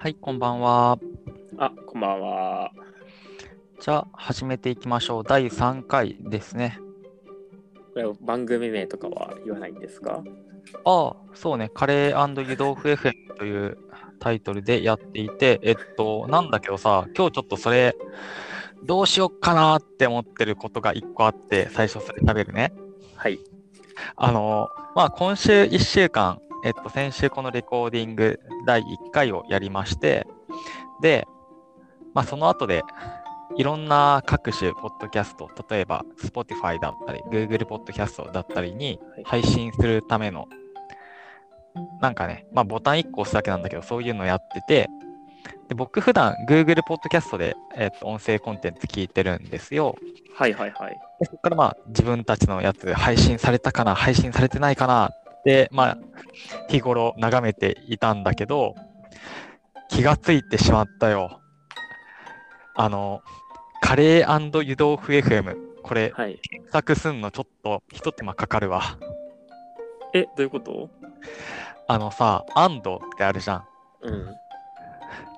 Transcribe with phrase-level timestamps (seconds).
[0.00, 0.96] はい、こんばんは。
[1.58, 2.70] あ、こんばんは。
[3.80, 5.24] じゃあ、始めていきましょう。
[5.24, 6.78] 第3回ですね。
[7.94, 10.22] これ番組名とかは言わないんですか？
[10.84, 11.68] ああ、そうね。
[11.74, 13.76] カレー湯豆腐 FM という
[14.20, 17.96] タイトルでやっていて、えっと、なんだけどさ、今日ちょっとそれ、
[18.84, 22.72] どうしよっかなって思ってることが1個あって、最初それ食べるね。
[23.16, 23.40] はい。
[24.14, 30.26] あの、まあ、今週1週間、えっと、先週このレコーディング第1回をやりまして、
[31.00, 31.26] で、
[32.14, 32.82] まあ、その後で、
[33.56, 40.46] いろんな各種ポッドキャスト、例えば Spotify だったり、Google ポッドキャストだったりにはい配信するための、
[42.00, 44.90] なんかね、まあ、ボタン1個押すだけなんだけど、そういうのやってて、
[45.68, 49.96] で僕普段 Google ポッドキャストで、えっと、音声コンテンツ聞いてるんですよ。
[50.34, 50.98] はいはいはい。
[51.20, 55.98] でそこからまあ自分たちのやつ配信されたかな、配信されてないかなって、まあ
[56.68, 58.74] 日頃眺めていたんだけど、
[59.88, 61.40] 気がついてしまったよ。
[62.76, 63.22] あの、
[63.80, 66.38] カレー湯豆腐 FM、これはい。
[66.42, 68.98] 検索すんのちょっと一手間かかるわ。
[70.12, 70.90] え、どういうこと？
[71.88, 73.64] あのさ、アンドってあるじゃん。
[74.02, 74.34] うん。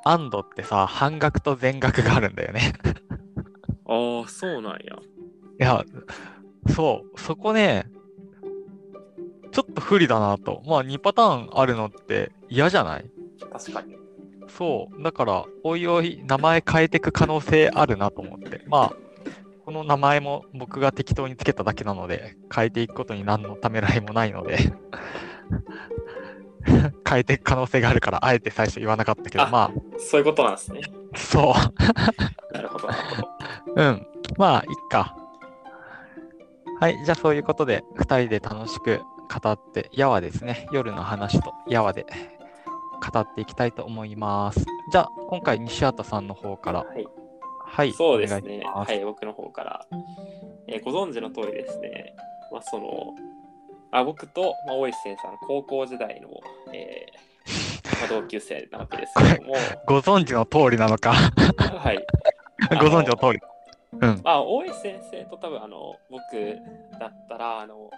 [0.05, 2.72] アンドってさ、半額と全額があるんだよね。
[3.86, 4.78] ああ、そうなんや。
[4.78, 4.78] い
[5.58, 5.84] や、
[6.75, 7.86] そう、そこね、
[9.53, 10.62] ちょっと不利だなと。
[10.67, 13.05] まあ2パターンあるのって嫌じゃない？
[13.53, 13.95] 確かに。
[14.48, 15.03] そう。
[15.03, 18.62] だから、おいおい名前変えていく可能性あるなと思って。
[18.67, 18.97] まあ、
[19.65, 24.59] この名前も僕が適当につけただけなので、変えていくことに何のためらいもないので、
[27.09, 30.81] 変えていく可能性があるから、あえて最初言わなかったけど、あまそういうことなんですね。
[31.15, 32.55] あ、そう。
[32.55, 33.28] なるほど、なるほど。
[33.77, 34.06] うん。
[34.37, 35.17] まあ、いっか。
[36.81, 36.97] はい。
[37.05, 40.67] じゃあ、そういうことで、二人で楽しく語って、やわですね。
[40.73, 42.05] 夜の話とやわで
[43.00, 44.67] 語っていきたいと思います。
[44.91, 46.81] じゃあ、今回、西畑さんの方から。
[46.81, 47.06] はい。
[47.65, 47.93] はい。
[47.93, 48.59] そうですね。
[48.59, 49.87] いすはい、僕の方から。
[50.66, 52.15] えーご存知の通りですね。
[52.50, 53.15] まあ、その、
[53.93, 56.28] あ僕と、まあ、大石先生の高校時代の、
[56.72, 59.54] えーまあ、同級生なわけですけども、
[59.87, 61.12] ご存知の通りなのか。
[61.12, 62.04] はい。
[62.81, 63.41] ご存知の通り。
[63.93, 64.21] うん。
[64.23, 66.21] まあ、大石先生と多分あの僕
[66.99, 67.91] だったらあの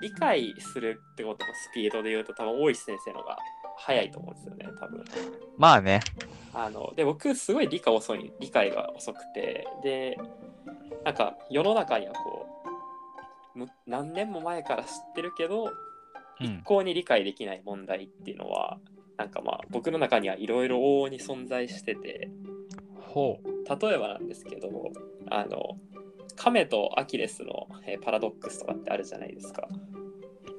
[0.00, 3.38] 理解するってことのスピードで言うと多分大石先生の方が
[3.76, 5.04] 早いと思うんですよね多分
[5.56, 6.00] まあね。
[6.54, 10.18] あので僕すごい理解遅い理解が遅くてで
[11.04, 12.46] なんか世の中にはこ
[13.54, 15.72] うむ何年も前から知ってるけど
[16.40, 16.62] うん一。
[16.64, 18.78] 向に理解できない問題っていうのは
[19.16, 22.30] なんかまあ僕の中にはいろいろ往々に存在してて
[23.08, 23.48] ほう。
[23.86, 24.68] 例えばなんですけど
[25.30, 25.76] あの
[26.36, 29.68] カメとアキレスの、えーパラドックスとかってあるじゃないですか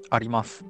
[0.10, 0.66] あります。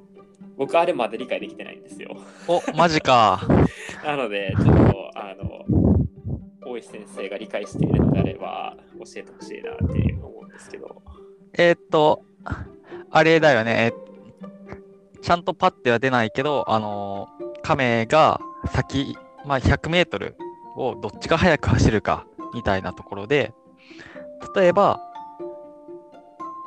[0.58, 2.18] 僕あれまで理解できてないんですよ
[2.48, 3.42] お、マジか。
[4.04, 5.66] なのでちょっとあの
[6.66, 11.02] 大石先生が理解しているのであれば教えてほしいなっていう思うんですけど
[11.54, 12.24] えーっと、
[13.10, 13.92] あれだよね。
[13.94, 18.40] えちゃんとパッては出ないけど、あのー亀が
[18.74, 19.16] 先、
[19.46, 20.36] まあ、100メートル
[20.76, 23.54] をどっちが速く走るかみたいなところで、
[24.56, 25.00] 例えば、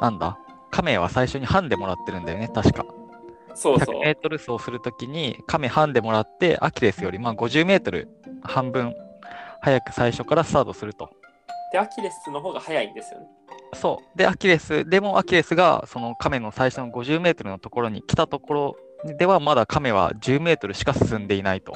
[0.00, 0.38] なんだ
[0.70, 2.82] 亀は最初にハンでもらってるんだよね、確か。
[2.82, 8.08] 100そうそうメートル走するときに亀ハンでもらって、アキレスよりまあ50メートル
[8.42, 8.94] 半分
[9.60, 11.10] 早く最初からスタートすると。
[11.72, 13.26] でアキレスの方が早いんですよね
[13.74, 14.18] そう。
[14.18, 18.76] で、アキレス、でもアキレスがその亀の最初の50メートルのところに来たところ
[19.16, 21.72] では、まだ亀は10メートルしか進んでいないと。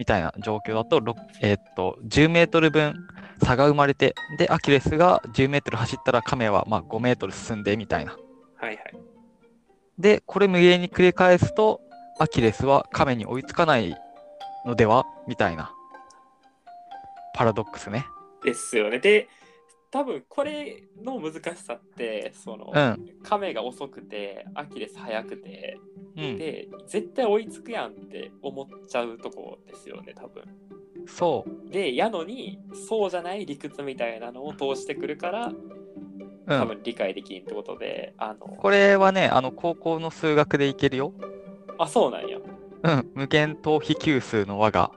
[0.00, 3.06] うんみたいな状況だと、ろえーっと、10メートル分
[3.44, 8.16] 差が生まれて、で、アキレスが10メートル走ったら亀はまあ5メートル進んでみたいな。
[8.56, 8.78] はいはい
[9.98, 11.82] で、これ無限に繰り返すと、
[12.18, 13.94] アキレスは亀に追いつかない
[14.64, 15.74] のではみたいな。
[17.34, 18.06] パラドックスね。
[18.42, 19.28] ですよねで
[19.90, 23.10] 多分これの難しさってその、うん。
[23.22, 25.78] 亀が遅くてアキレス速くて
[26.16, 26.38] うん。
[26.38, 30.44] で絶対追いつくやんって思っちゃうとこですよね多分
[31.06, 31.72] そう。
[31.72, 35.52] でやのにそうじゃない理屈みたいなのを通してくるから
[36.50, 36.60] うん。
[36.60, 41.12] 多分理解できんってことで、あのこれはね、あの、高校の数学でいけるよ。
[41.78, 42.38] あそうなんや
[42.82, 43.10] うん。
[43.14, 44.90] 無限等比級数の和が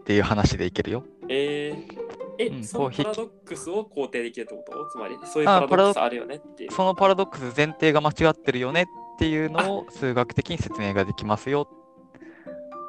[0.00, 1.04] っていう話でいけるよ。
[1.28, 2.05] えー、
[2.38, 4.86] え、うんそのパラドックスを肯定できるってこと？
[4.90, 6.00] つまりそういうパラドックス。
[6.00, 6.72] あるよねっていう。
[6.72, 11.68] そのパラドックス前提が間違ってるよねっていうのを数学的に説明ができますよ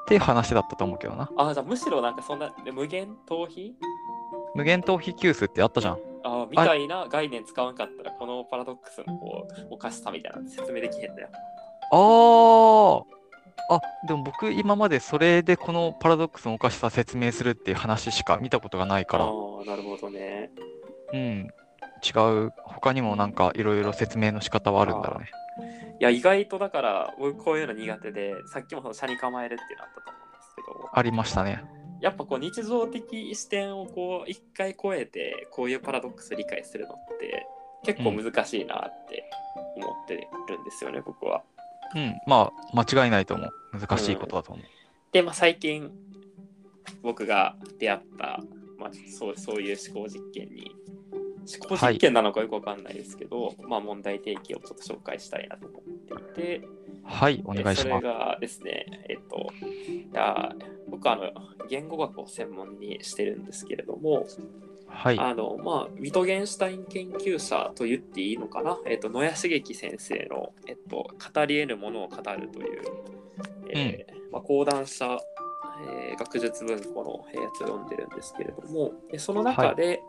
[0.03, 1.29] っていう話だったと思うけどな。
[1.37, 3.73] あじゃあむしろなんかそんなえ無限逃避？
[4.55, 5.97] 無限等比級数ってあったじゃん。
[6.23, 11.29] あみたいな概念使わんかったらこのパラドックスのこうおかしさみたいなの説明できへんだよ。
[11.91, 13.16] あー
[13.69, 20.51] あ、でも僕今までそれでこのパラドックスのおかしさ説明するっていう話しか見たことがないから、ああ、なるほどね。
[21.13, 21.47] うん、
[22.03, 25.29] 違う、他にもなんかいろいろ説明の仕方はあるんだろうね。
[25.99, 31.63] いや、意外とだから、僕こういうの苦手で、さっきもその車に構えるっていうのあったと思うんですけど、ありましたね。
[31.99, 37.47] やっぱこう日常的視点をこう一回超えて、こういうパラドックスを理解するのって
[37.83, 39.27] 結構難しいなって
[39.75, 41.43] 思ってるんですよね、僕は。
[41.95, 43.79] うん、まあ間違いないと思う。
[43.79, 44.65] 難しいことだと思う。
[45.11, 45.91] で、まあ、最近
[47.01, 48.39] 僕が出会った、
[48.77, 50.75] まあ、そうそういう思考実験に
[51.47, 55.81] 思考実験なのかよくわかんないですけど、まあ問題提起をちょっと紹介したいなと思っ
[56.35, 56.67] ていて、
[57.03, 57.79] はい、お願いします。
[57.79, 60.53] えそれがですね、えっと、いや
[60.89, 61.31] 僕はあの
[61.69, 64.27] 言語学を専門にしてるんですけれども、
[64.87, 65.19] はい。
[65.19, 72.81] あのまあ、ビトゲンシュタイン研究者と言っていいのかな、えっと、野谷茂樹先生の、えっと、語り得ぬものを語るという、
[73.69, 80.01] えーまあ、講談社、えー学術文庫のえーやつを読んでるんですけれども、でその中で、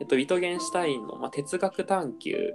[0.00, 2.54] えっと、ビトゲンシュタインの、まあ、哲学探求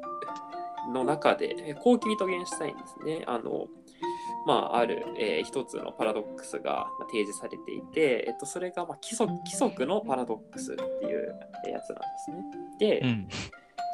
[0.94, 3.67] の中で、えー後期ビトゲンシュタインですね、あの、
[4.45, 11.36] まあ、ある、えー一つのパラドックスがまあ提示されていて、えっと、それが、まあ、規則規則のパラドックスっていう
[11.66, 12.44] えーやつなんですね。
[12.80, 13.28] で、うん。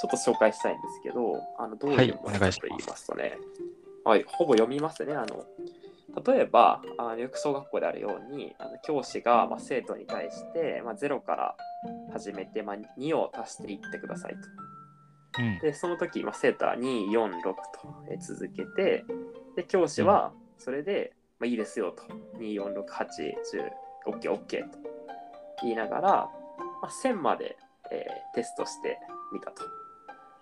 [0.01, 3.37] ちょっと紹介したいんですけど、あのどうはいいうおものかと願いします言いますとね、
[4.05, 5.13] はい、ほぼ読みますね。
[5.13, 5.45] あの
[6.25, 11.55] 例えば、あのよく小学校であるように、あの教師が、まあ、生徒に対して、まあ、0から
[12.11, 14.37] 始めて、まあ、2を足していってくださいと。
[15.43, 15.59] うん。
[15.59, 17.53] で、その時、まあ、生徒は2、4、6と
[18.09, 19.05] えー続けて、
[19.59, 22.03] で、教師はそれで、まあ、いいですよと。
[22.37, 23.05] 2、4、6、8、
[24.07, 24.79] 10、OK、OK と
[25.63, 26.11] 言いながら、
[26.81, 27.57] まあ、1000まで、
[27.91, 28.97] えーテストして
[29.33, 29.63] みたと。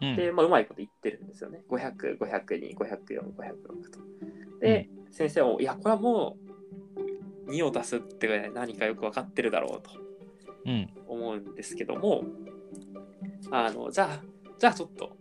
[0.02, 0.16] うん。
[0.16, 1.64] で、まあ、うまいこと言ってるんですよね。
[1.68, 3.32] 500、502、504、506
[3.90, 4.00] と。
[4.62, 6.38] で、先生も、いや、これはも
[7.48, 9.90] う2を足すって何かよく分かってるだろうと
[10.66, 10.90] うん。
[11.08, 12.24] 思うんですけども、
[13.50, 14.24] あの、じゃあ、
[14.60, 15.18] じゃあちょっと、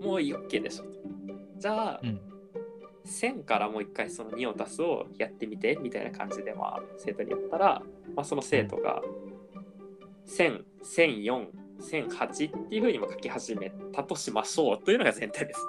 [0.00, 0.90] もういい OK でしょと。
[1.58, 2.29] じゃあ、うん
[3.06, 7.82] 1000からもう一回その2を足すをやってみてみたいな感じで、まあ、生徒に言ったら、
[8.14, 9.02] まあ、その生徒が
[10.28, 11.46] 1000、1004、
[11.80, 15.60] 1008っていうふうにも書き始めたとしましょうというのが前提です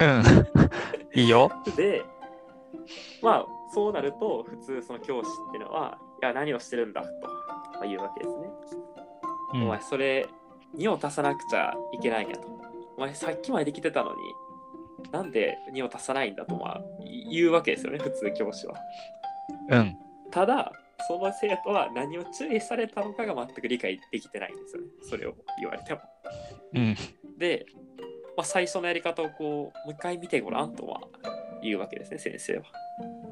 [0.00, 1.20] うん。
[1.20, 1.50] いいよ。
[1.66, 1.72] ね。
[1.76, 2.04] で、
[3.22, 7.08] まあ、そうなると、普通その教師っていうのは、いや、何をしてるんだと、
[7.74, 8.48] まあ、言うわけですね。
[9.54, 10.28] うんお前、それ、
[10.76, 12.48] 2を足さなくちゃいけないんやと。
[12.96, 14.16] お前、さっきまでできてたのに、
[15.12, 16.80] なんで2を足さないんだと、まあ、
[17.30, 18.74] 言うわけですよね、普通教師は。
[19.68, 19.96] うん。
[20.30, 20.72] ただ、
[21.06, 24.88] その生徒は何を注意されたのかが全く理解できてないんですよね。
[25.02, 26.00] それを言われても。
[26.74, 26.96] うん。
[27.38, 27.66] で、
[28.36, 31.00] まあ、最初のやり方をこう、もう一回見てごらんとは
[31.62, 32.62] 言うわけですね、先生は。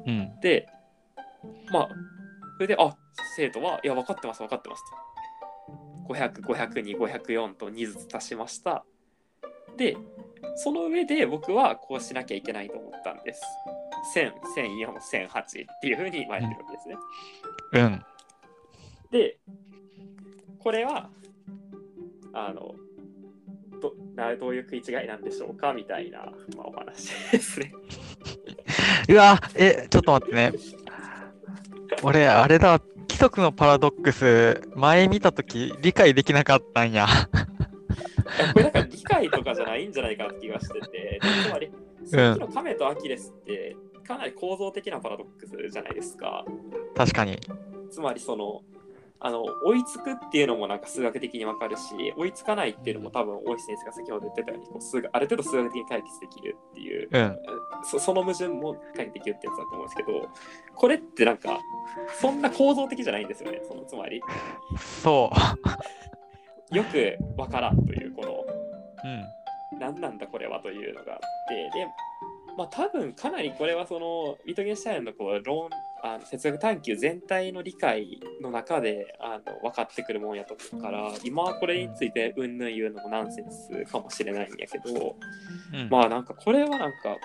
[0.05, 0.39] うん。
[0.41, 0.67] で、
[1.71, 1.89] まあ、
[2.55, 2.95] それで、あ、
[3.35, 4.83] 生徒は、いや、分かってます、分かってます
[6.07, 6.13] と。
[6.13, 8.83] 500、502、504と2ずつ足しました。
[9.79, 9.95] で、
[10.57, 13.41] その上で僕はこうしなきゃいけないと思ったんです。
[14.13, 16.95] 1000、1004、1008っていうふうに今やってるわけですね。
[17.73, 18.05] うん。
[19.09, 19.39] で、
[20.59, 21.09] これは、
[22.33, 22.75] あの、
[23.81, 26.25] どなどういう食い違いなんでしょうかみたいな、
[26.57, 27.71] まあ、お話ですね。
[29.07, 30.51] うわ、え、ちょっと待ってね。
[32.03, 37.07] 俺、あれだ、規則のパラドックス、前見たとき理解できなかったんや
[38.53, 38.88] これなんか
[39.29, 41.71] とかじゃないんじゃないかなって気がしてて、 つまり、
[42.05, 43.75] さっきのカメとアキレスって、
[44.07, 46.45] かなり構造的なパラドックスじゃないですか。
[46.95, 47.39] 確かに。
[47.89, 48.61] つまり、その、
[49.21, 57.37] あの追いつくっていうのもなんか数学的にわかるし追いつかないっていうのも多分大石先生が先ほど言ってたようにこう数学ある程度数学的に解決できるっていううん。
[57.83, 60.29] そその矛盾も解決できるってやつだと思うんですけど
[60.73, 61.59] これってなんか
[62.21, 64.21] そんな構造的じゃないんですよねそのつまり
[65.03, 65.29] そ
[66.71, 67.98] よくわからんという
[69.03, 69.07] う。
[69.07, 69.25] うん。
[69.79, 71.87] 何なんだこれはというのがあってで
[72.57, 75.69] まあ多分かなりこれはそのウィトゲンシュタインのこう論
[76.01, 85.15] あの哲学探求全体の理解の中であの分かってくるもんやと思うから今はこれについてうんぬん言うのもナンセンスかもしれないんやけど
[85.71, 87.17] うん、まあなんかこれはなんか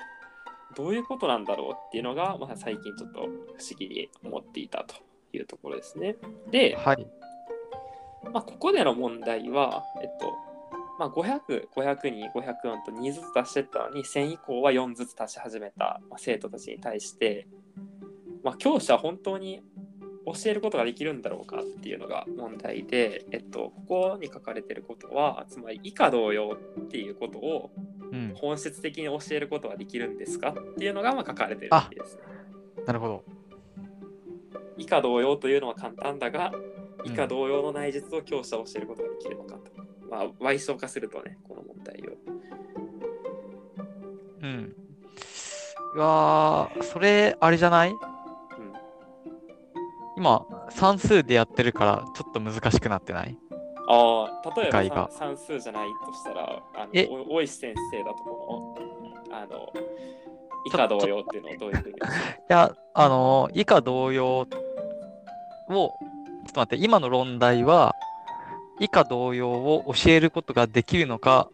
[0.77, 3.31] どういうことなんだろうっていうのが、まあ、最近ちょっと不思
[3.79, 4.97] 議に思っていたと
[5.33, 6.17] いうところですね。
[6.51, 7.07] で、はい。
[8.33, 10.33] まあ、ここでの問題は、えっと、
[10.99, 17.49] まあ、500、502、504と2ずつ足してったのに、1000以降は4ずつ足し始めた、まあ、生徒たちに対して、
[18.43, 19.63] まあ、教師は本当に
[20.27, 27.71] 教えることができるんだろうかっていうのが問題で、えっと、ここに書かれてることは、つまり以下同様っていうことを
[28.15, 28.33] うん。
[28.37, 32.23] 本質的に教えることができるんですかっていうのがまあ書かれてるわけですね。
[32.87, 33.25] なるほど。
[34.77, 36.53] 以下同様というのは簡単だが、
[37.05, 39.64] 以下同様の内実を教師は教えることができるのかと。
[40.15, 42.13] まあ、歪相化するとね、この問題を。
[44.43, 44.77] うん。
[45.97, 47.91] うわーそれ、あれじゃない？
[47.91, 47.97] うん。
[50.17, 53.37] 今、算数でやってるから、ちょっと難しくなってない？
[53.89, 57.07] ああ、例えば算算数じゃないとしたら、あえ？
[57.09, 58.77] のお大石先生だとこ
[59.29, 59.73] の、あの、
[60.67, 61.95] 以下同様っていうのをどういうふうに？
[61.99, 61.99] い
[62.49, 67.95] や、あのー以下同様を、ちょっと待って、今の論題は、
[68.81, 71.49] 以下同様を教えることができるのか、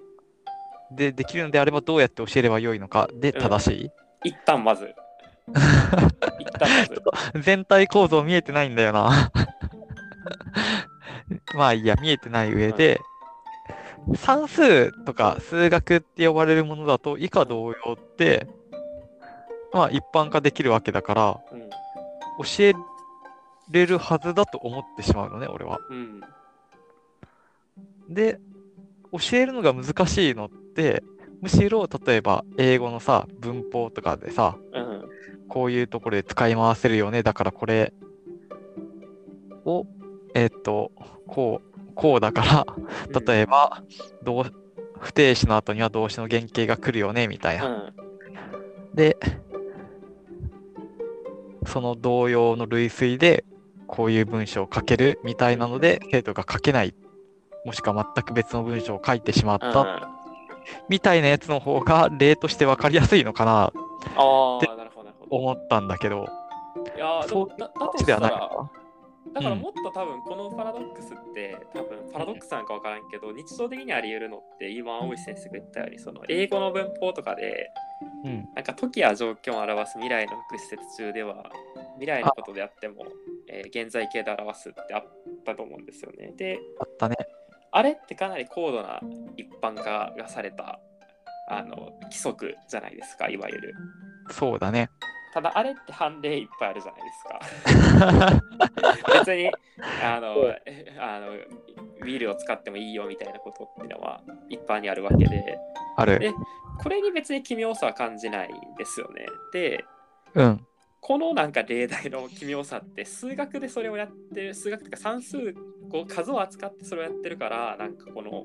[0.90, 3.90] で、できるのであればどうやって教えればよいのかでうん正し
[4.24, 4.94] い、一旦まず。
[6.38, 7.02] 一旦まず。
[7.42, 9.30] 全体構造見えてないんだよな。
[11.54, 13.00] まあいいや、見えてない上で、
[14.14, 18.48] 算数とか数学って呼ばれるものだと以下同様って、
[19.72, 21.70] まあ一般化できるわけだから、うん。
[21.70, 21.76] 教
[22.60, 22.74] え
[23.70, 25.78] れるはずだと思ってしまうのね、俺は。
[25.90, 26.20] うん。
[28.10, 28.38] で、
[29.12, 31.02] 教えるのが難しいのって、
[31.40, 34.90] むしろ例えば英語のさ、文法とかでさ、うん。
[35.48, 37.22] こういうところで使い回せるよね。
[37.22, 37.92] だからこれ
[39.64, 39.86] を、
[40.34, 40.92] えっと、
[41.26, 42.66] こう、こうだか
[43.10, 43.82] ら、例えば、
[44.22, 44.44] 動
[44.98, 47.66] 不定詞の後には動詞の原型が来るよね、みたいな。
[47.66, 47.92] うん。
[48.94, 49.16] で、
[51.66, 53.44] その同様の類推で、
[53.86, 56.94] こういう文章を書けるみたいなので、生徒が書けない、
[57.64, 60.20] もしくは全く別の文章を書いてしまった、うん
[60.88, 63.72] みたいなやつの方が例として分かりやすいのかな、
[64.16, 65.36] あであ、なるほど、なるほど。
[65.36, 66.28] 思ったんだけど、
[66.96, 68.28] いやそうもだだとではな
[69.34, 77.70] だからうんもっと多分このパラドックスって、多分パラドックスなんかわからんけど、日常的にあり得るのって、今、大石先生が言ったように、その英語の文法とかで、
[78.24, 78.48] うん。
[78.54, 81.52] なんか時や状況を表す未来の副施設中では、
[81.94, 83.06] 未来のことであっても、
[83.48, 85.04] えー現在形で表すってあっ
[85.44, 86.32] たと思うんですよね。
[86.36, 87.16] で、あったね。
[87.72, 89.00] あれってかなり高度な
[89.36, 90.80] 一般化がされた
[91.48, 93.74] あの規則じゃないですか、いわゆる。
[94.30, 94.90] そうだね。
[95.32, 98.40] ただあれって判例いっぱいあるじゃないですか。
[99.24, 99.50] 別に
[100.02, 100.34] あの
[100.66, 105.58] え あのウィールを使ってもいいよみたいなことっていうのは一般にあるわけで、
[105.96, 106.18] ある。
[106.18, 106.32] で
[106.82, 109.26] これに別に奇妙さは感じないんですよね。
[109.52, 109.84] で、
[110.34, 110.66] うん。
[111.00, 115.54] このなんか例題の奇妙さって数学でそれをやってる数学というか算数
[115.90, 118.44] こう数を扱ってそれをやってるからなんかこの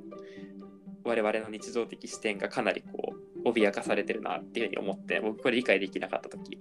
[1.04, 3.14] 我々の日常的視点がかなりこ
[3.46, 6.58] う脅かされてるなっていうふうに思って僕これ理解できなかった時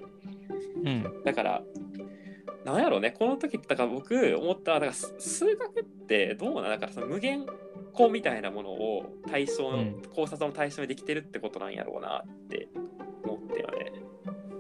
[0.85, 1.23] うん。
[1.25, 1.63] だから
[2.65, 7.47] なんやろうねこの時だから僕思っただからす数学ってどうなんだからその無限
[7.95, 12.69] 個みたいなものを対象の、うん考察の対象にできてるってことなんやろうなって
[13.25, 13.93] 思ったよね。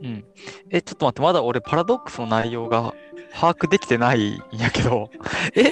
[0.02, 0.24] うん。
[0.70, 2.92] え、ちょっと待って、まだ俺パラドックスの内容が
[3.34, 5.10] 把握できてないんやけど。
[5.54, 5.68] え、ち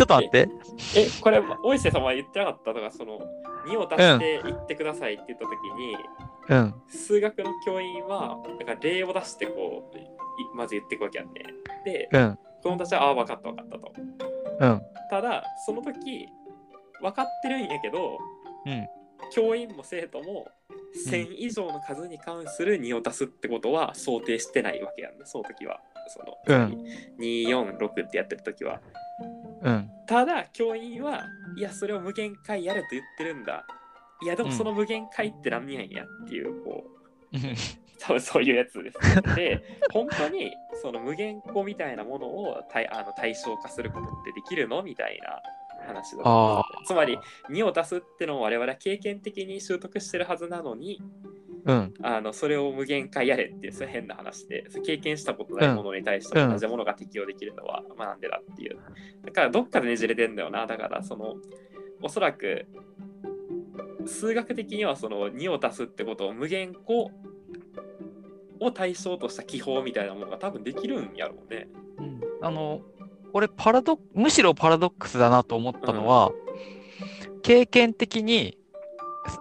[0.00, 0.48] ょっと待って。
[0.96, 3.20] え、これ、大石さんは言ってなかったとか、その、
[3.66, 5.96] 2を足して言ってくださいって言ったときに、
[6.48, 6.74] うん。
[6.88, 10.02] 数学の教員は、だから例を出して、こう、い
[10.54, 11.44] まず言っていくわけやんね。
[11.84, 12.38] で、うん。
[12.62, 13.92] 子供たちは、ああ、分かった分かったと。
[14.60, 14.82] うん。
[15.10, 16.28] ただ、その時、
[17.00, 18.18] 分かってるんやけど、
[18.66, 18.86] うん。
[19.30, 20.48] 教員も生徒も、
[21.08, 25.80] 1000以上の数に関する2を足すってことは想定してないわけやんね、その時は。
[26.08, 26.84] その、うん
[27.18, 28.80] 246ってやってる時は。
[29.62, 29.90] うん。
[30.06, 31.24] ただ教員は
[31.56, 33.64] いやそれを無限回やれと言ってるんだ。
[34.22, 34.56] いやでもうん。
[34.56, 36.84] その無限回って何やんやっていうこ
[37.32, 37.54] ううん
[38.00, 45.40] 多分そういうやつです、ね、で本当にその無限個みたいなものを対あの対象化することってできるのみたいな
[45.86, 47.18] 話だあつまり
[47.50, 51.00] 2を出すってのを我々は経験的に習得してるはずなのに
[51.64, 51.94] うん。
[52.02, 58.78] あのそれを無限回やれっていうそれ変な話で経験したことないものに対してうん同じものが適用できるのは、まあなんでだっていう
[59.24, 61.36] だからどっかでねじれてんだよなだからその
[62.02, 62.66] おそらく
[64.06, 67.10] 数学的にはその2を足すってことを無限個
[68.60, 71.68] を対象とした記法みたいなものが多分できるんやろうね。
[71.98, 72.82] うんあの、
[73.32, 76.30] 俺パラド、むしろパラドックスだなと思ったのは、
[77.42, 78.58] 経験的に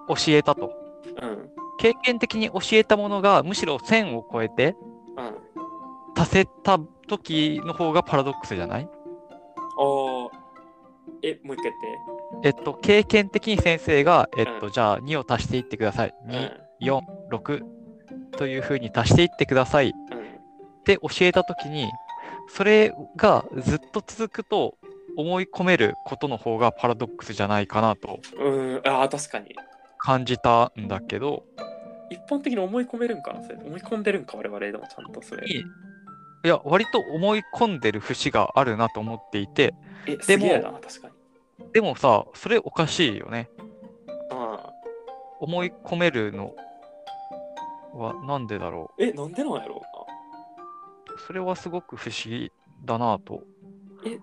[0.07, 0.82] 教えたと。
[1.83, 1.93] うん。
[1.93, 4.75] 経験的に教えたものがむしろ1000を超えて
[5.17, 5.35] うん。
[6.15, 8.89] 足せた時の方がパラドックスじゃない？
[9.77, 10.31] おー
[11.23, 11.73] え、もう一回言っ
[12.43, 16.09] えっと、経験的に先生が、えっと、うんじゃあ2を足していってください。
[16.09, 16.15] て。
[16.27, 17.61] 2、4、6
[18.37, 20.17] というふうに足していってくださいっうん。
[20.19, 20.25] うん。
[20.85, 21.89] て教えた時に、
[22.49, 24.75] それがずっと続くと
[25.17, 29.55] 思い込めることの方がパラドックスじゃないかなとうん、ああ、確かに。
[29.97, 31.43] 感じたんだけど、
[32.13, 35.45] 一般的に思い込めるんかなそれ思い込んでるんか我々でもちゃんとそれ。
[35.47, 35.63] に
[36.45, 39.73] いや、割と思い込んでる節があるなと思っていて、
[40.05, 40.49] え、ですも
[40.81, 41.71] 確かに。
[41.71, 43.49] でもさ、それおかしいよね。
[44.29, 44.73] ああ
[45.39, 46.53] 思い込めるの
[47.93, 49.81] はなんでだろえ、なんでなんやろ
[51.17, 51.19] う。
[51.27, 52.51] それはすごく不思議
[52.83, 53.43] だなと。
[54.03, 54.17] うな。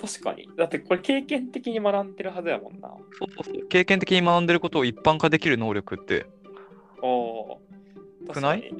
[0.00, 0.48] 確かに。
[0.56, 2.88] だってこれ経験的に学んでるはずやもんな。
[3.18, 6.26] そうそうそう経験的に学んでることを一般化できる能力って、
[7.02, 7.60] おお。
[8.32, 8.72] くない？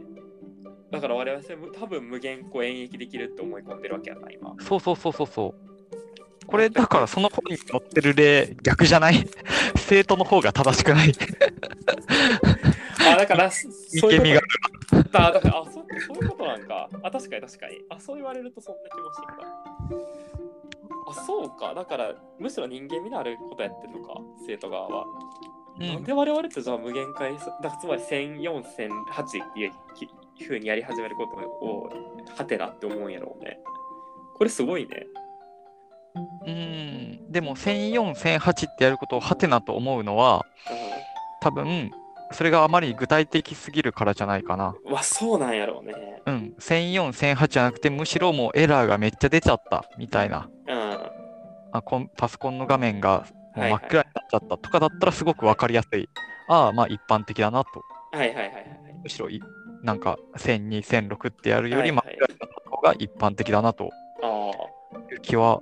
[0.91, 4.55] だから我々それ多分無限個演繹できるって思い込んでるわけやな、今。
[4.61, 6.47] そうそうそうそうそう。
[6.47, 9.27] これだからその本に載ってる例逆じゃない？
[9.77, 11.13] 生徒の方が正しくない？
[13.09, 13.69] あ、だから、そ
[14.01, 14.41] そういう見こ
[14.93, 15.85] けとあ、だから、あ、そそう
[16.23, 16.89] いうことなんか。
[17.03, 17.81] あ、確かに確かに。
[17.89, 21.21] あ、そう言われるとそんな気もしてきた。
[21.21, 21.75] あ、そうか。
[21.75, 25.05] だから、むしろ人間味のあることやってるのか、生徒側は。
[25.81, 29.73] うんなんで我々ってじゃあ無限回数、だつまり1004、1008っていう
[30.47, 31.91] ふうにやり始めることを、
[32.37, 33.59] はてなって思うんやろうね。
[34.35, 35.07] これすごいね。
[36.47, 40.45] うんでも1004、1008ってやることをハテナと思うのは
[41.41, 41.91] 多分
[42.33, 44.75] それがあまりに具体的すぎるからじゃないかな。
[44.85, 44.93] うん。
[44.93, 45.95] わ、そうなんやろうね。
[46.27, 50.49] うん、1004、1008じゃなくてむしろもうエラーがめっちゃ出ちゃったみたいな。
[50.69, 50.99] うん。
[51.73, 56.09] あコンパソコンの画面がもう真っ暗になっちゃったとかだったらすごく分かりやすい。
[56.49, 57.83] ああ、まあ一般的だなと。
[58.13, 58.95] はいはいはいはいはい。
[59.03, 59.41] むしろい
[59.83, 63.91] なんか1002、1006ってやるより真っ暗になった方が一般的だなと
[64.23, 64.51] あ
[65.13, 65.61] いう気は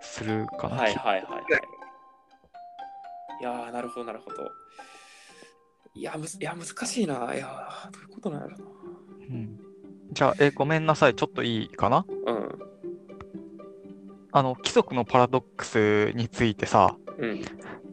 [0.00, 0.76] するかあ、な。
[0.76, 1.44] はいはいはいはい。
[3.40, 4.50] いやー、なるほどなるほど。
[5.94, 7.34] いや、むずいや難しいな。
[7.34, 8.56] いやー、どういうことなんやろ
[9.30, 9.58] うん
[10.12, 11.14] じゃあ、え、ごめんなさい。
[11.14, 12.32] ちょっといいかなな？
[12.32, 12.58] うん。
[14.32, 17.36] あの、規則のパラドックスについてさ、うん。
[17.36, 17.44] い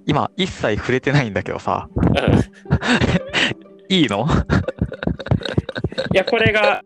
[0.06, 1.89] 今一切触れてないんだけどさ、
[3.89, 4.25] いいの？
[6.17, 6.84] や、これが、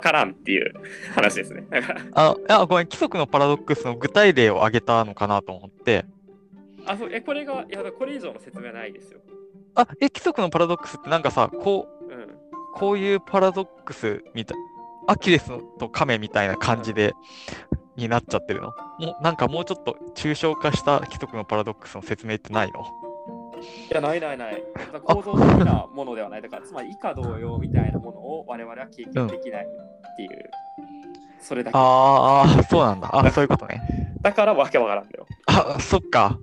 [0.00, 0.72] からんっていう
[1.14, 1.66] 話ですね。
[2.14, 6.06] あ、あ、ごめん、規則のパラドックスの具体例を挙げたのかなと思って、
[6.86, 9.20] あ、そう、え、これが、いや、これ以上の説明はないですよ。
[9.74, 12.28] あ、え、規則のパラドックスってなんかさ、こう、うん。
[12.74, 14.58] こういうパラドックスみたい、
[15.06, 17.12] アキレスとカメみたいな感じで、
[18.00, 18.74] になっちゃってるの？
[18.98, 22.84] もう、なんかもうちょっと抽象化した規則のパラドックスの説明ってないの？
[23.90, 24.62] いや、ないないない。
[25.04, 26.42] 構造的なものではない。
[26.42, 30.50] だから、つまり以下同様みたいなものを我々は経験できないっていう、
[31.40, 31.76] それだけ。
[31.76, 33.10] あーあー、そうなんだ。
[33.12, 34.16] あ、そういうことね。
[34.22, 35.26] だからわけわからんだよ。
[35.46, 36.38] あ、そっか。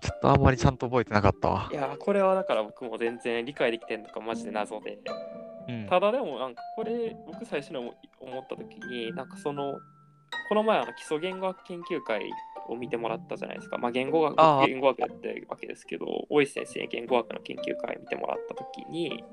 [0.00, 1.74] ちょっとあんまりちゃんと覚えてなかったわい。
[1.74, 4.98] や、これはだから僕も全然理解できてんのかマジで謎で。
[5.68, 5.86] うん。
[5.88, 9.74] ただでもなんかこれ僕最初に思思った時になんかその
[10.48, 12.30] この前あの基礎言語学研究会
[12.68, 13.78] を見てもらったじゃないですか。
[13.78, 19.24] まあ言語学言語学やってるわけですけど大石先生に言語学の研究会見てもらった時に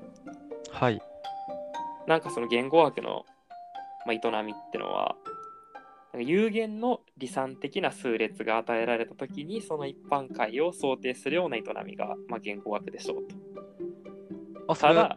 [0.70, 1.00] はい。
[2.06, 3.24] なんかその言語学の、
[4.06, 5.16] まあ、営みってのは
[6.18, 13.22] 有限の理算的な数列が与えられた時にその一般解を想定するような営みが、まあ、言語学でしょう
[14.66, 14.72] と。
[14.72, 15.16] あ、ただ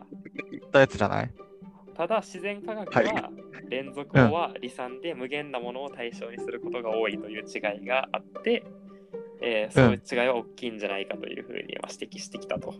[0.52, 1.32] 言ったやつじゃない？
[1.96, 3.30] ただ自然科学はは
[3.70, 8.64] 連続語は離散で無限なものを対象にすることが多いという違いがあって、
[9.42, 12.74] えーそういう違いは大きいんじゃないかというふうにまあ指摘してきたと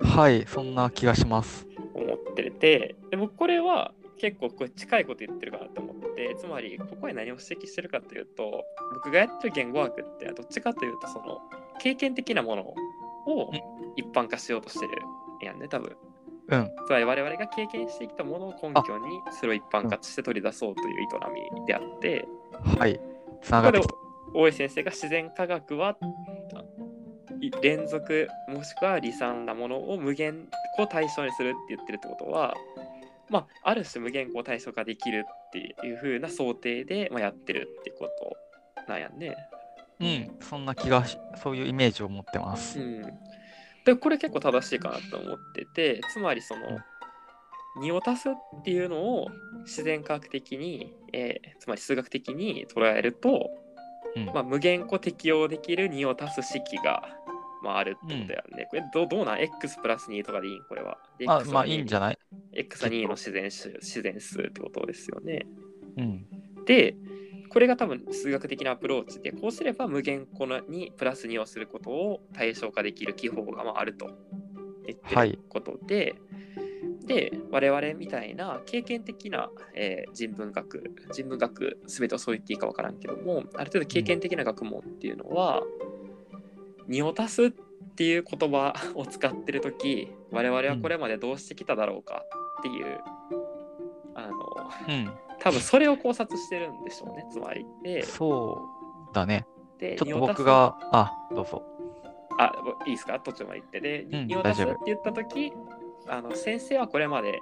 [0.00, 1.66] はい、そんな気がします。
[1.94, 8.64] 思っててで僕これは結構これ近いこと言ってるかなと思ってつまりここに何を指摘してるかというと
[8.94, 11.40] 僕がやってる言語学ってどっちかというとその
[11.80, 13.50] 経験的なものを
[13.96, 14.92] 一般化しようとしてる
[15.42, 15.96] やんね多分。
[16.50, 16.70] うん。
[16.86, 21.06] つまり我々が経験してきたものを根拠にそれを一般化して取り出そうという営
[21.60, 22.26] みであって、
[22.78, 23.00] はい。
[23.42, 23.94] つながってきた。
[24.34, 25.96] 大江先生が自然科学は
[27.40, 32.54] い連続もしくは離散なものを無限個対象にするって言ってるってことは、
[33.28, 38.08] まあ、ある種無限個を対象化できるっていう風な想定で、まあ、やってるってこ
[38.76, 39.36] となんやんね。
[40.00, 42.80] うん、そんな気がし、そういうイメージを持ってます。
[42.80, 43.02] うん、
[43.84, 46.60] でこれ結構正しいかなと思っててつまりその
[47.82, 49.28] 2を足すっていうのを
[49.64, 53.50] 自然科学的に、えーつまり数学的に捉えると、
[54.16, 57.02] うんまあ、無限個適用できる2を足す式が、
[57.62, 58.66] まあ、あるってことやね。
[58.70, 60.58] これどうどうなん ?x プラス2とかでいい？
[60.58, 60.98] んこれは。
[61.18, 62.18] であまあいいんじゃない
[62.54, 65.46] ？X は2の自然数自然数ってことですよね。
[65.98, 66.26] うん。
[66.64, 66.96] で、
[67.50, 74.10] これが多分数学的なアプローチで、こうすれば無限個のにプラス2をすることを対象化できる記法がまああると
[74.86, 76.14] 言ってはいることで、
[77.06, 85.62] で、我々みたいな経験的な、えー人文学、人文学、すべてをそう言っていいかわからんけども、ある程度経験的な学問っていうのは、
[86.88, 87.50] 2を足すっ
[87.96, 92.22] ていう言葉を使ってるとき、我々はこれまでどうしてきただろうか
[92.60, 93.00] っていう、
[94.14, 94.38] あの
[94.88, 95.29] うん。
[95.40, 97.26] 多分それを考察してるんでしょうね。
[97.30, 97.66] つまり。
[97.82, 98.58] でそ
[99.10, 99.46] うだね。
[99.78, 101.62] でちょっと僕が、あ、どうぞ。
[102.38, 102.52] あ
[102.86, 103.18] いいですか？
[103.20, 103.80] 途中まで言って。
[103.80, 104.74] でうん仁王立つ大丈夫。
[104.74, 105.52] って言った時
[106.08, 107.40] あの先生はこれまで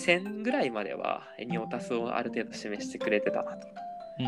[0.00, 3.68] 1000ぐらいまでは仁王立つをある程度示してくれてたなと。
[4.20, 4.26] うん。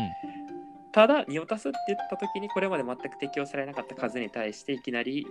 [0.91, 5.25] ただ仁王立つって言った時にこれまで全く適用されなかった数に対していきなり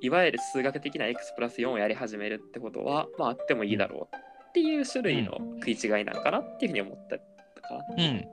[0.00, 4.16] いわゆる数学的な x プラス4をやり始めるってことはまああってもいいだろう
[4.52, 7.24] っていう種類の食い違いなんかなっていうふうに思ったか
[7.96, 8.04] な。
[8.04, 8.24] うん。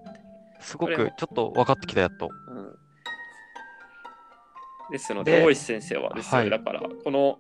[0.60, 2.30] すごくちょっと分かってきたやっと。
[2.50, 2.76] うん
[4.92, 7.38] ですのでで、大石先生はですよ、はいだから、この、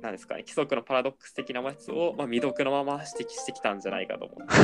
[0.00, 4.54] なんですかね、規則のパラドックス的なやつを、まあ、未読のまま指摘してきたんじゃないかと思って、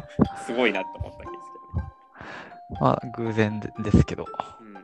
[0.46, 1.92] すごいなと思ったわけですけどね。
[2.80, 4.24] まあ、偶然でですけど。
[4.60, 4.74] うん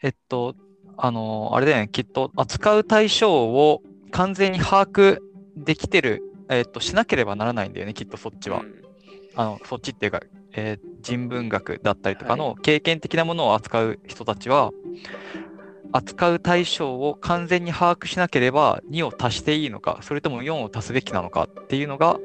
[0.00, 0.54] えっと、
[0.96, 5.18] あのあれだよね、きっと扱う対象を完全に把握
[5.56, 8.60] できてる、えっと、しなければならないんだよね、きっとそっちは。
[8.60, 8.88] うん
[9.34, 10.20] あのそっちっていうか、
[10.52, 14.72] えー人文学だったりとかはの経験的なものを扱う人たちは、
[15.92, 22.18] 扱う対象を完全に把握しなければ2を足していいのか、それとも4を足すべきなのかっていうのが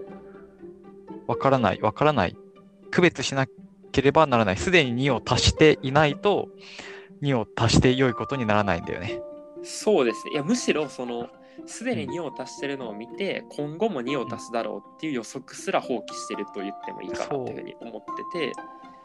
[1.28, 2.36] わからない、わからない。
[2.92, 3.48] 区別しな
[3.92, 4.58] ければならない。
[4.58, 6.50] すでに2を足していないと、
[7.22, 9.22] 2を足して良いことにならないんだよね。
[9.64, 10.34] そうですね。
[10.34, 11.30] いや、むしろ、その、
[11.66, 18.52] すでに2を足してるのを見て、今後も2を足すだろうっていう予測すら放棄してると言ってもいいかなっていうふうに思ってて、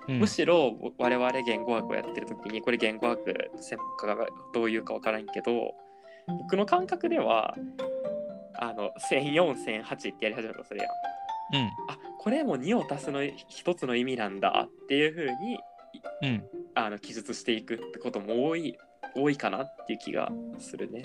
[0.09, 0.13] う。
[0.15, 0.19] ん。
[0.21, 5.75] むしろ我々言語学をやってる時にこれ言語学専門家がどう言うか分からんけど
[6.27, 7.55] 僕の感覚では
[8.59, 10.89] あの1004、1008ってやり始めたらそれや
[11.61, 11.63] ん。
[11.63, 15.59] うん、あこれも2を足すの一つの意味なんだっていうふうに
[16.23, 18.77] うん、あの記述していくってことも多い
[19.15, 21.03] 多いかなっていう気がするね。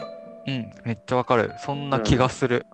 [0.48, 1.54] うん、めっちゃわかる。
[1.60, 2.66] そんな気がする。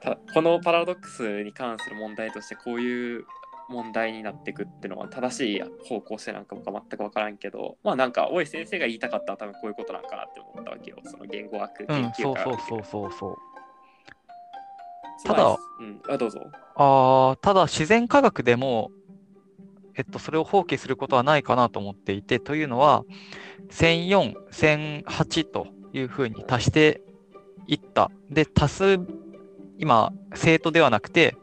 [0.00, 3.24] たこのパラドックスに関する問題としてこういう
[3.68, 13.36] 問題になっていくっていうのは正しい方向性なんかも全く分からんけどまあなんか大井先生が言いたかったら多分こういうことなんかなって思ったわけよその言語学うん、研究うそうそうそうそう。
[15.24, 16.40] ただうん、あどうぞ
[16.76, 18.92] ああ、ただ自然科学でも、
[19.96, 23.04] えっと、それを放棄することはないかなと思っていて、というのは、
[23.70, 27.02] 1004、1008というふうに足して
[27.66, 28.10] いった。
[28.30, 29.00] で、足す、
[29.78, 31.36] 今、生徒ではなくて、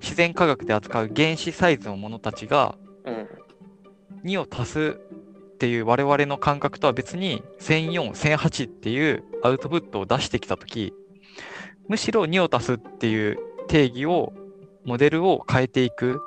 [0.00, 3.28] 自然科学で扱う原子サイズのものたちが、うん
[4.24, 4.98] 2を足す
[5.54, 10.92] っていう我々の感覚とは別に、1004、1008っていうアウトプットを出してきたとき、
[11.88, 14.32] むしろ2を足すっていう定義を、
[14.84, 16.20] モデルを変えていく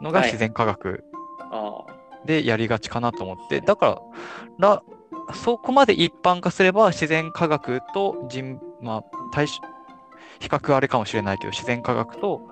[0.00, 0.28] のがはい。
[0.28, 1.04] 自然科学。
[1.50, 1.84] あ
[2.24, 4.00] でやりがちかなと思って、だか
[4.58, 4.82] ら、ら
[5.34, 9.60] そこまで一般化すれば自然科学と人、まあ、対し
[10.40, 12.48] 比較あれかもしれないけど、自然科学と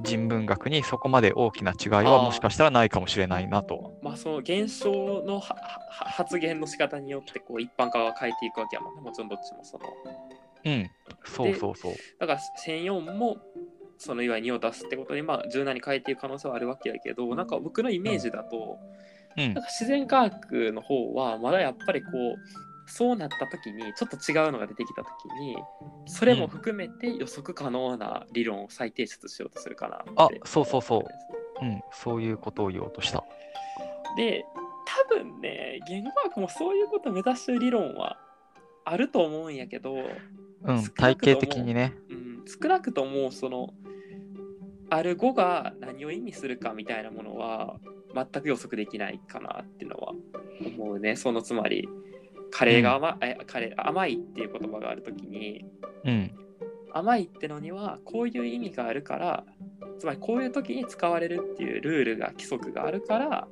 [0.00, 3.98] 人文学にそこまで大きな違いはもしかしたらないかもしれないなと。
[4.02, 9.00] まあその現象の発言の仕方によってこう一般化は変えていくわけやもんね。
[9.02, 9.84] もちろんどっちもその。
[10.64, 10.90] うん、
[11.24, 11.94] そうそうそう。
[12.18, 13.36] だから1004も
[13.98, 18.96] そのいわゆる2を出すってことにまあ柔軟に変えていく可能性はあるわけやけどなんか僕のイメージだと、うん
[19.36, 25.56] なんか自然科学の方はまだやっぱりこうそうなった時にちょっと違うのが出てきた時に
[26.06, 31.64] それも含めて予測可能な理論を再提出しようとするかなってあ、そうそうそう。
[31.64, 33.24] うん、そういうことを言おうとした。
[34.16, 34.44] で
[35.08, 38.18] 多分ね言語学もそういうことを目指してる理論は
[38.84, 39.96] あると思うんやけど、
[40.62, 41.92] うん、体系的にね。
[42.08, 43.74] うん、少なくともその
[44.90, 47.76] ある語が何を意味するかみたいなものは
[48.14, 50.12] 全く予測できないかなっていうのは
[50.64, 51.16] 思うね。
[51.16, 51.88] そのつまり
[52.50, 55.64] カレーが甘,、えカレー甘いっていう言葉があるときに
[56.04, 56.30] うん、
[56.92, 59.44] 甘いってのにはこういう意味があるから
[59.98, 63.48] つまりこういう時に使われるっていうルールが規則があるから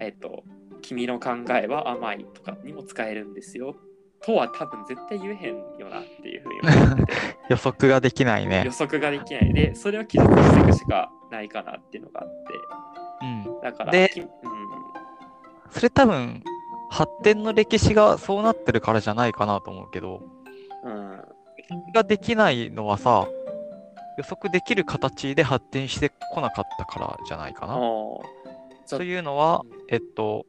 [0.00, 0.44] えっ、と
[0.82, 3.76] 君の考えは甘いとかにも使えるんですよ
[4.24, 7.12] とは多分絶対言えへんよなっていうふうに思ってて。
[7.50, 8.62] 予測ができないね。
[8.64, 8.70] 予。
[8.70, 9.52] 測ができない。
[9.52, 12.44] でそれを記述していくしかないかなっていうのがあって。
[13.22, 13.60] うん。
[13.62, 14.28] だからできうん、
[15.70, 16.42] それ多分、
[16.90, 20.20] 発展の歴史がそうなってるからじゃないかなと思うけど、
[20.84, 21.22] うん、
[21.94, 23.26] ができないのはさ、
[24.18, 27.74] 予測できる形で発展してこなかったからじゃないかな。
[27.74, 28.22] あー。
[28.86, 30.44] じゃというのはうん、えっと、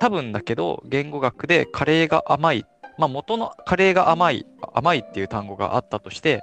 [0.00, 2.64] 多分だけど、言語学でカレーが甘い、
[2.98, 6.40] まあ元のカレーが甘い、甘いっていう単語があったとして、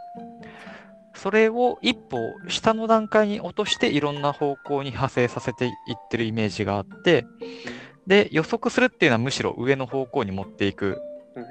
[1.15, 2.17] それを一歩
[2.47, 5.73] 下の段階に落としていろんな方向に派生させていっ
[6.09, 7.25] てるイメージがあって、
[8.05, 11.01] で、予測するっていうのはむしろ上の方向に持っていく
[11.35, 11.45] うん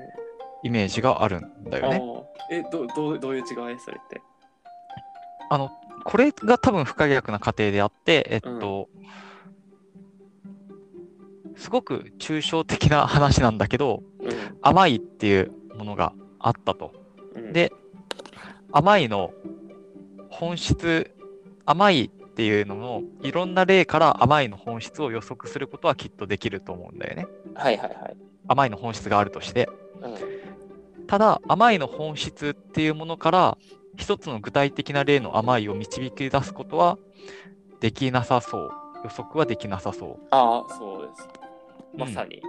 [0.63, 2.03] イメージがあるんだよね。
[2.51, 3.47] えどどうどういう違い
[3.79, 4.21] それって？
[5.51, 5.71] あの、
[6.05, 8.89] これが多分不可逆な過程であって、えっと、
[11.57, 16.93] すごく抽象的な話なんだけど、うん甘いっていうものがあったと。
[17.35, 17.73] うんで、
[18.73, 19.33] 甘いの
[20.29, 21.15] 本質、
[21.65, 27.27] 甘いっていうののいろんな例から甘いの本質を予測することはきっとできると思うんだよね。
[27.55, 28.17] はいはいはい。
[28.49, 29.69] 甘いの本質があるとして。
[30.03, 30.47] うん
[31.07, 33.59] ただ、甘いの本質っていうものから
[33.97, 36.99] 一つの具体的な例の甘いを導き出すことは
[37.81, 38.71] できなさそう。
[39.05, 40.27] 予測はできなさそう。
[40.31, 41.46] ああ、そうです。
[41.95, 42.01] うん。
[42.01, 42.43] まさに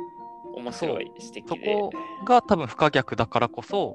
[0.56, 1.74] 面白い指摘で。
[1.74, 1.92] そこ
[2.26, 3.94] が多分不可逆だからこそ、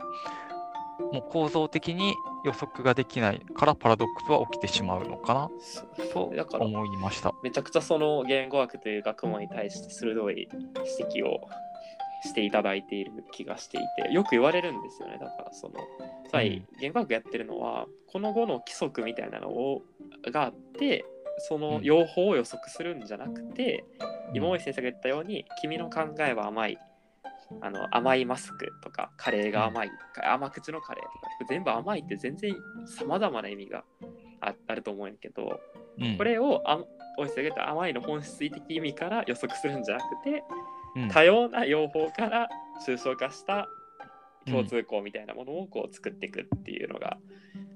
[1.13, 5.51] もう構造的に予測ができないからパラドックスは起きてしまうのかな。
[6.13, 7.33] と思いました。
[7.43, 10.49] めちゃくちゃその言語学という学問に対して鋭い
[10.99, 11.49] 指摘を
[12.25, 15.19] していただいている気がしていてよく言われるんですよね。
[15.21, 15.75] だからその
[16.29, 19.83] つまり言語学やってるのはこの語の規則みたいなのを
[20.31, 21.05] があって
[21.39, 23.85] その用法を予測するんじゃなくて、
[24.35, 26.79] 今森先生が言ったように君の考えは甘い。
[27.61, 29.91] あの甘いマスクとかカレーが甘い、
[30.25, 31.29] 甘口のカレーとか。
[31.49, 32.55] 全部甘いって全然
[32.87, 33.85] さまざまな意味が
[34.41, 35.61] ああると思うんやけど、
[35.99, 36.17] うん。
[36.17, 36.83] これをあ
[37.19, 40.43] おいしさが言った甘いの本質的意味から予測するんじゃなくて
[40.97, 41.09] うん。
[41.09, 42.49] 多様な用法から
[42.87, 43.69] 抽象化した
[44.47, 47.19] 共通項みたいなものをこう作っていくっていうのが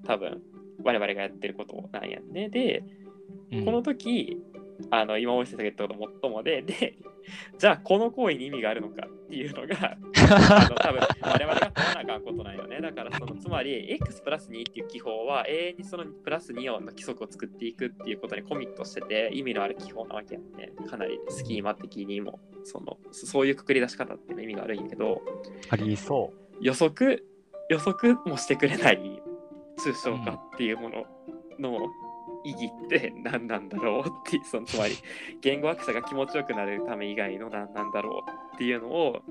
[0.04, 0.42] 多分
[0.82, 2.48] 我々がやってることなんやんね。
[2.48, 2.82] で
[3.52, 4.38] うんこの時
[4.90, 6.96] あの今森先生が言ったこともっともでで
[7.58, 9.96] じゃあこの行為に意味があるのかっていうのが
[10.30, 12.80] あの多分我々が問わなあかんことなんよね。
[12.80, 20.72] だからそのつまり x プラス2っていう記法は永遠にそのプラス2音の規則を作っていくっていうことにコミットしてて意味のある記法なわけやんね。
[20.88, 25.22] かなりスキーマ的にもそのそういうくくり出し方っていうのは意味があるんやけど
[25.70, 27.24] ありそ予測
[27.68, 29.22] 予測もしてくれない
[29.78, 31.06] 抽象化っていうもの
[31.58, 31.80] の
[32.44, 34.94] 意義って 何なんだろうってそのつまり
[35.40, 39.22] 言語学者が気持ちよくなるため以外の何なんだろうっていうのをう。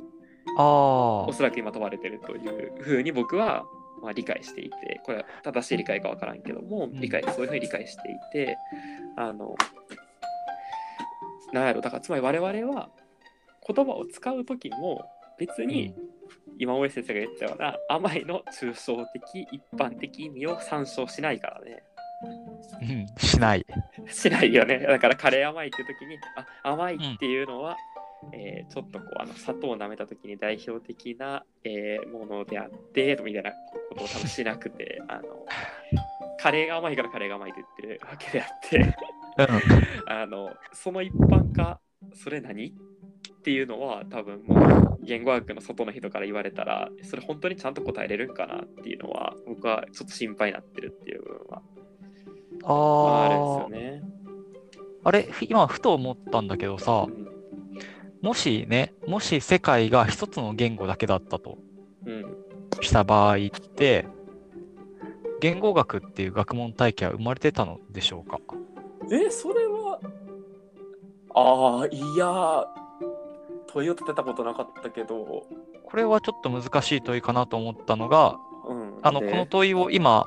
[0.57, 3.65] あおそらく今問われてるというふうに僕は
[4.01, 8.57] まあ理解していてこれは正しい理解かわからんけどもん理解そういうふうに理解していて
[9.15, 9.55] あの
[11.51, 12.89] なんやろだからつまり我々は
[13.67, 15.65] 言葉を使う時も別あ。
[15.65, 15.95] に
[16.57, 21.83] 今大江先生が言ったような甘いの抽象的一般的意味を参照しないからね
[22.81, 23.65] うん、うんしない。
[24.07, 26.17] しないよねだからカレー甘いって時に
[26.63, 27.77] あ甘いっていうのは、
[28.33, 33.51] えーちょっとこうあの砂糖を舐めた時に代表的な、えーものであってみたいな
[33.89, 35.23] ことを多分しなくてあの
[36.39, 38.91] カレーが甘いからカレーが甘いって言ってるわけであってうん。
[40.11, 41.79] あのその一般化
[42.13, 51.61] それ何っていうのは多分もう言語学の外の人から言われたらそれ本当にちゃんと答えれるんかなっていうのは僕はちょっと心配になってるっていう部分は、ま
[52.65, 54.01] あ、あね。
[55.03, 57.25] あれ、今ふと思ったんだけどさう、ん
[58.21, 61.59] もしね、もし世界が一つの言語だけだったと
[62.05, 62.25] うん。
[62.81, 63.39] した場合っ
[63.75, 64.07] て、
[65.41, 68.39] 言語学っていう学問体系は生まれてたのでしょうか？
[69.11, 69.99] え、それは、
[71.35, 72.65] ああ、いや、
[73.67, 75.45] 問いを立てたことなかったけど、
[75.83, 78.99] これはちょっと難しい問いかなと思ったのが、うん。
[79.03, 80.25] あの、でこの問いを今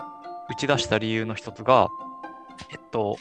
[0.48, 1.88] 打ち出した理由の一つが、
[2.70, 3.16] えっと、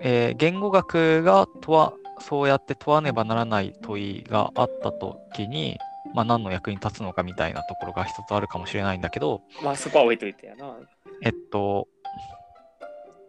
[0.00, 5.78] えー言語学が問わ、そうやって問わねばならない問いがあったときに、
[6.14, 10.76] まあ、何の役に立つのかみたいなところが一つあるかもしれないんだけど、まあそこは置いといてやな。
[11.22, 11.88] えっと、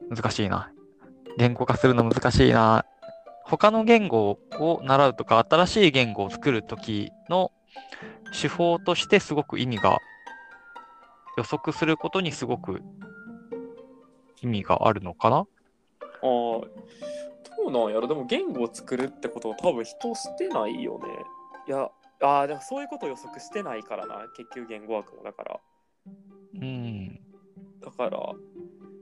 [0.09, 0.71] 難しいな。
[1.37, 2.85] 言語化するの難しいな。
[3.43, 7.51] 他の言語を習うとか、新しい言語を作るときの
[8.39, 9.99] 手法としてすごく意味が、
[11.37, 12.81] 予測することにすごく
[14.45, 15.37] 意味があるのかな？
[15.37, 15.47] ああ、
[16.23, 16.67] ど
[17.67, 21.05] うなんやろ、でも言語を作るってことは多分人してないよね。
[21.67, 21.89] いや、
[22.21, 25.59] ああ、でもそういうことを予測してないからな、結局言語学もだから。
[26.61, 27.19] うん。
[27.81, 28.33] だから、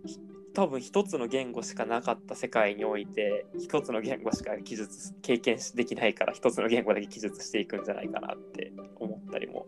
[0.05, 0.19] ひ
[0.53, 9.65] 多分一つの言語しかなかった世界において一つの言語しか記述経験しできないから一つの言語だけ記述していくんじゃないかなって思ったりも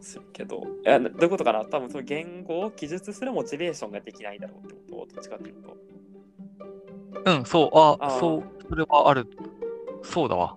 [0.00, 1.64] するけどいやどういうことかな？
[1.64, 5.76] 多分その言語を記述するモチベーションができないだろうってことどっちかっていうと。
[7.24, 9.26] うん、そう、あ、そう、それはある。
[10.02, 10.56] そうだわ。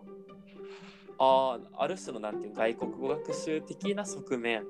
[1.18, 4.64] ああある種のなんていう外国語学習的な側面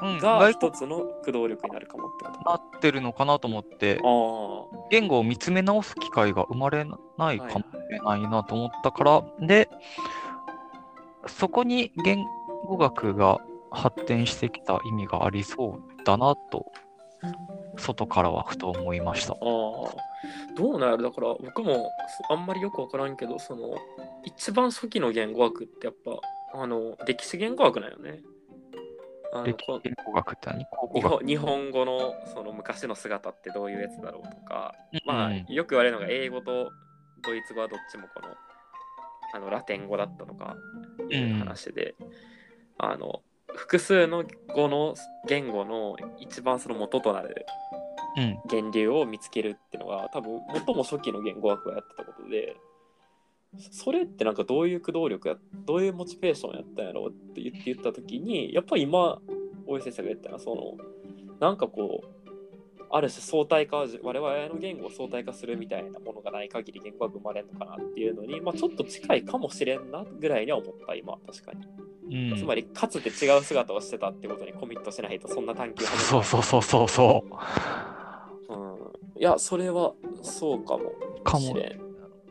[0.00, 2.48] うん、が一つの駆動力になるかもってこと。
[2.48, 9.68] なってるのかなと思って、あ言語を見つめ直す機会が生まれないかもしれないなと思ったから、で、
[11.26, 12.24] そこに言
[12.66, 13.38] 語学が
[13.70, 16.66] 発展してきた意味がありそうだなと
[17.76, 19.32] 外からはふと思いました。
[19.32, 19.38] ああ、
[20.56, 21.90] どうなるだから僕も
[22.28, 23.76] そあんまりよくわからんけど、その
[24.24, 28.20] 一番初期の言語学ってやっぱあの歴史言語学なんよね。
[29.32, 30.64] あの歴こ言語学って何？
[30.66, 35.44] 考日本語のその昔の姿ってどういうやつだろうとか、まあうん。
[35.48, 36.70] よく言われるのが英語と
[37.22, 38.28] ドイツ語はどっちもこの
[39.34, 40.56] あのラテン語だったとか
[41.10, 41.94] いう話で、
[42.78, 43.22] あの
[43.54, 44.94] 複数の語の
[45.26, 47.46] 言語の一番その元となる
[48.16, 48.38] うん。
[48.50, 52.56] 源流を見つけるっていうのが多分最も初期の言語学がやってたことで
[53.56, 55.36] そそれってなんかどういう駆動力や
[55.66, 59.18] どういうモチベーションやったんやろうって言って言った時にやっぱり今
[59.66, 60.76] 大井先生が言ったのはその
[61.40, 62.17] なんかこう
[62.90, 71.52] ある種相対化我々の言語を相対化するみたいなものがない限り言語学生まれるのかなっていうのに、まあ、ちょっと近いかもしれんなぐらいには思った今確か
[72.08, 77.24] に、うん、つまりかつて違う姿をしてたってことにコミットしないとそんな探求そうそうそうそうそ
[78.48, 78.54] う。
[78.54, 78.56] う。
[79.18, 80.92] ん、いやそれはそうかも
[81.24, 81.87] かもしれん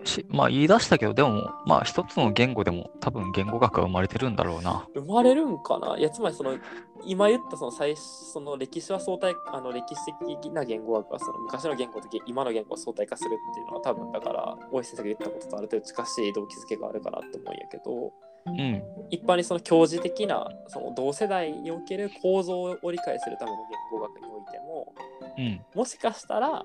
[0.07, 4.87] し、まあ言い出したけど、でも、まあ一つの言語でも多分言語学が生まれてるんだろうな。
[4.95, 5.97] 生まれるんかな？
[5.97, 6.57] いやつまりその
[7.05, 8.01] 今言ったその最初
[8.33, 10.01] その歴史は相対あの歴史
[10.41, 18.13] 的な言語学はその昔の言語と今の言語を相対化するっていうのは多分だから大石先生が言ったこととある程度近しい動機づけがあるかなって思うんやけど
[18.47, 18.83] うん。
[19.11, 23.57] 一般にその教示的なその同世代における構造を理解するための
[23.91, 24.93] 言語学においても
[25.37, 25.61] うん。
[25.75, 26.63] もしかしたら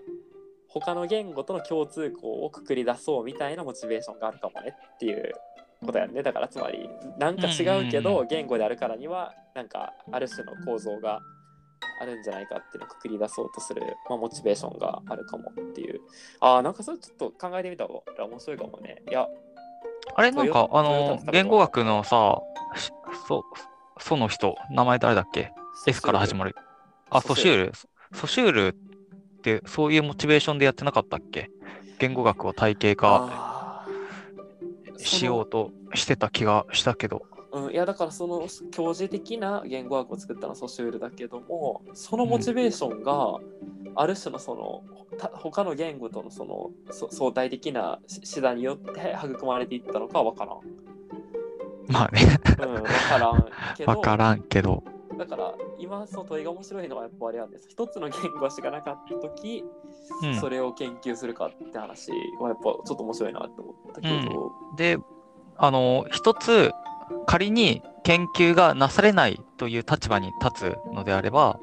[0.72, 5.32] 他の言語との共通項をくくり出そうみたいなモチベーションがあるかもねっていう
[5.84, 6.22] ことやんね。
[6.22, 11.20] だからつまりなんか違うけど言語であるからにはなんかある種の構造が
[12.00, 16.00] あるんじゃないかっていうのをくくり出そうとする、まあ、モチベーションがあるかもっていう。
[16.40, 19.02] ああなんかそれちょっと考えてみたら面白いかもね。
[19.08, 19.28] いや。
[20.14, 22.40] あれなんか、あの言語学のさ、
[22.76, 22.90] し
[23.28, 23.44] そ、
[23.98, 25.52] その人、名前誰だっけ
[25.86, 26.56] ?S から始まる。
[27.08, 27.72] あ、ソシュール。
[28.12, 28.76] ソシュール
[29.42, 31.50] ってそういうモチベーションでやってなかったっけ？
[31.98, 33.86] 言語学を体系化
[34.98, 37.26] しようとしてた気がしたけど。
[37.52, 43.40] うん、いやだからその教授的な言語学を作ったのはソシュールだけどもそのモチベーションが
[43.94, 44.82] ある種のその
[45.18, 50.60] た他の言語とのそのそ相対的なし手段によって育まれていったのかは分からん。
[51.88, 53.44] まあね、うん、分からん
[53.76, 54.82] けど わからんけど。
[55.18, 57.66] だから今その問いが面白いのはやっぱあれなんです。
[57.68, 59.64] 一つの言語しかなかった時、
[60.22, 60.40] うん。
[60.40, 64.98] それを研究するかって話はやっぱちょっと面白いなって思ったけど、で、
[65.56, 66.70] あの、一つ、
[67.26, 71.58] 仮に研究がなされないという立場に立つのであれば、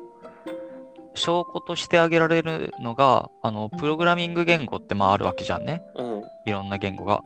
[1.15, 5.81] 証拠として挙げられるのが、あの、プログラミング言語ってまああるわけじゃんね。
[5.95, 6.23] うん。
[6.45, 7.23] いろんな言語が。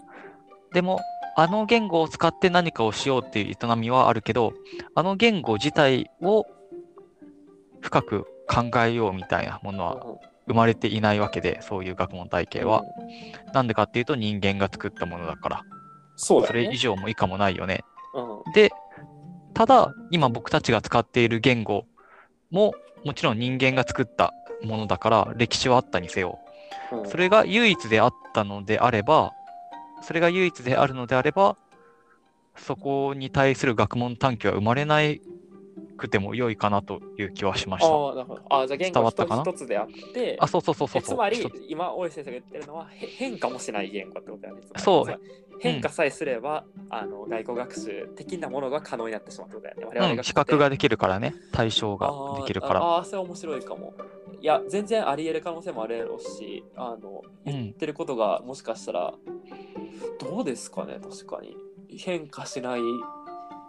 [0.74, 1.00] でも、
[1.36, 4.54] あの言語を使って何かをしようっていう営みはあるけど、
[4.94, 6.46] あの言語自体を
[7.84, 10.06] 深く考えようみたいなものは
[10.48, 12.82] 生まれていないわけで、そういう学問体系は。
[12.82, 12.84] う
[13.50, 15.62] んなんでかっていうと人間が作ったものだから。
[16.16, 17.84] そそうねれ以上も以下もないよね。
[18.16, 18.72] うんで、
[19.54, 21.86] ただ、今僕たちが使っている言語
[22.50, 26.40] も、もちろん人間が作ったものだから、歴史はあったにせよ。
[26.92, 29.34] うんそれが唯一であったのであれば、
[30.02, 31.58] それが唯一であるのであれば、
[32.56, 35.22] そこに対する学問探求は生まれない
[36.04, 37.94] くても良いかなという気はしました。
[37.94, 38.42] ああ、なるほど。
[38.50, 44.62] ああ、じゃあ言語一つであって、あ、そうそうそうそうつまり今大石先生が言ってるのはへ変化もしない言語ってことだよね。
[44.78, 45.20] そう
[45.60, 49.86] 変化さえすれば、あの外交学習的なものが可能になってしまうってことだよね。
[49.86, 51.36] 我々うん、が比較ができるからね。
[51.54, 52.82] 対象ができるから。
[52.82, 53.94] あーあー、それ面白いかも。
[54.42, 59.14] いや、全然あり得る可能性もあるやろうし、あのうん言ってることがもしかしたら、
[60.20, 61.56] どうですかね、確かに。
[61.98, 62.82] 変化しない、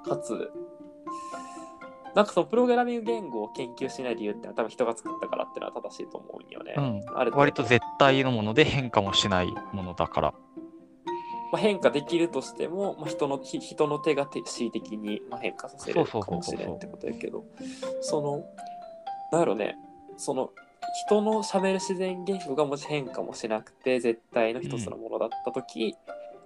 [0.05, 0.51] かつ、
[2.15, 6.75] なんかそのプログラミング言語を研究しない理由って多分人が作ったからっていうのは正しいと思うんよね。
[6.77, 7.19] うん。
[7.19, 10.35] あ割と絶対のもので変化もしないものだから。
[11.53, 17.45] まあ、変化できるとしても、まあ、人のひ人の手が手恣意的にまあ変化させるかもしれんってことやけど
[18.01, 18.45] その
[19.31, 19.77] なんやろね
[20.17, 20.51] その
[21.07, 25.97] 人のしゃべる自然言語がもし変化もしなくて絶対の一つのものだった時、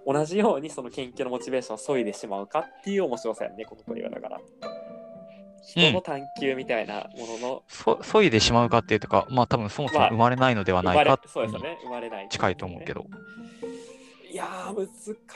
[0.05, 4.39] 同じようにその研究のモチベーションを削いでしまうかっていう面白さやねこの問いはだから。
[5.63, 11.77] 人の探求みたいなものの、そ、そいでしまうかっていうか、まあ多分そもそも生まれないのではないかそうですよね。
[11.83, 13.05] 生まれない、近いと思うけど。
[14.31, 14.87] いやー難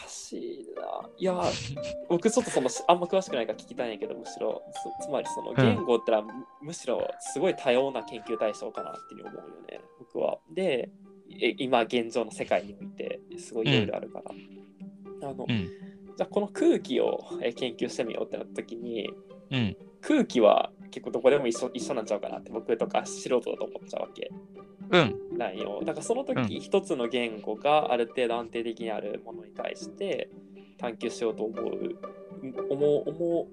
[0.07, 1.09] しいな。
[1.17, 1.75] いやー
[2.09, 4.61] 僕ちょっとそのあんま詳しくないから聞きたいんやけどむしろ。
[5.01, 9.81] つつまりその言語ってのはむ,、むしろすごい多様な研究対象かなっていう思うよね。
[9.99, 10.37] 僕は。
[10.51, 10.89] で
[11.41, 14.21] え今現状の世界においてすごいいろいろあるか
[15.21, 15.65] ら、あのうん。
[16.15, 19.11] じゃあこの空気をえ研究してみようってなった時に
[19.49, 19.77] うん。
[20.05, 24.31] 空気は結構どこでも一緒一緒なんちゃうかなって僕とか素人だと思っちゃうわけ。
[24.91, 25.37] うん。
[25.37, 25.81] なんよ。
[25.83, 26.27] だからそのうん。
[26.27, 30.29] 時一つの言語がある程度安定的にあるものに対して
[30.77, 31.95] 探求しようと思う、
[32.69, 33.47] 思う、思う、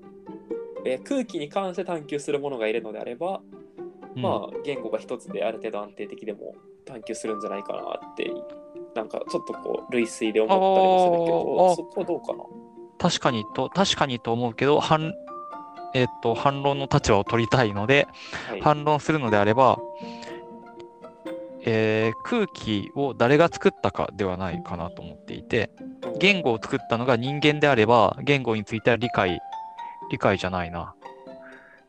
[0.85, 3.41] えー空気に関して探求するものがいるのであれば、
[4.17, 4.23] うん。
[4.23, 8.31] まあ言語が一つである程度安定的でも探求するんじゃないかなって、
[8.95, 12.45] なんかちょっとこう類推で思ったりもするけど、そこはどうかな？
[12.99, 15.15] 確かにと、確かにと思うけど、反、
[15.95, 18.07] えっと、反論の立場を取りたいので、
[18.49, 18.61] はい。
[18.61, 19.79] 反論するのであれば、
[21.65, 25.71] えー空気を誰が作ったかではないかなと思っていて、
[26.19, 29.41] 言語を作ったのが人間であれば、言語については理解、
[30.11, 30.95] 理解じゃないな。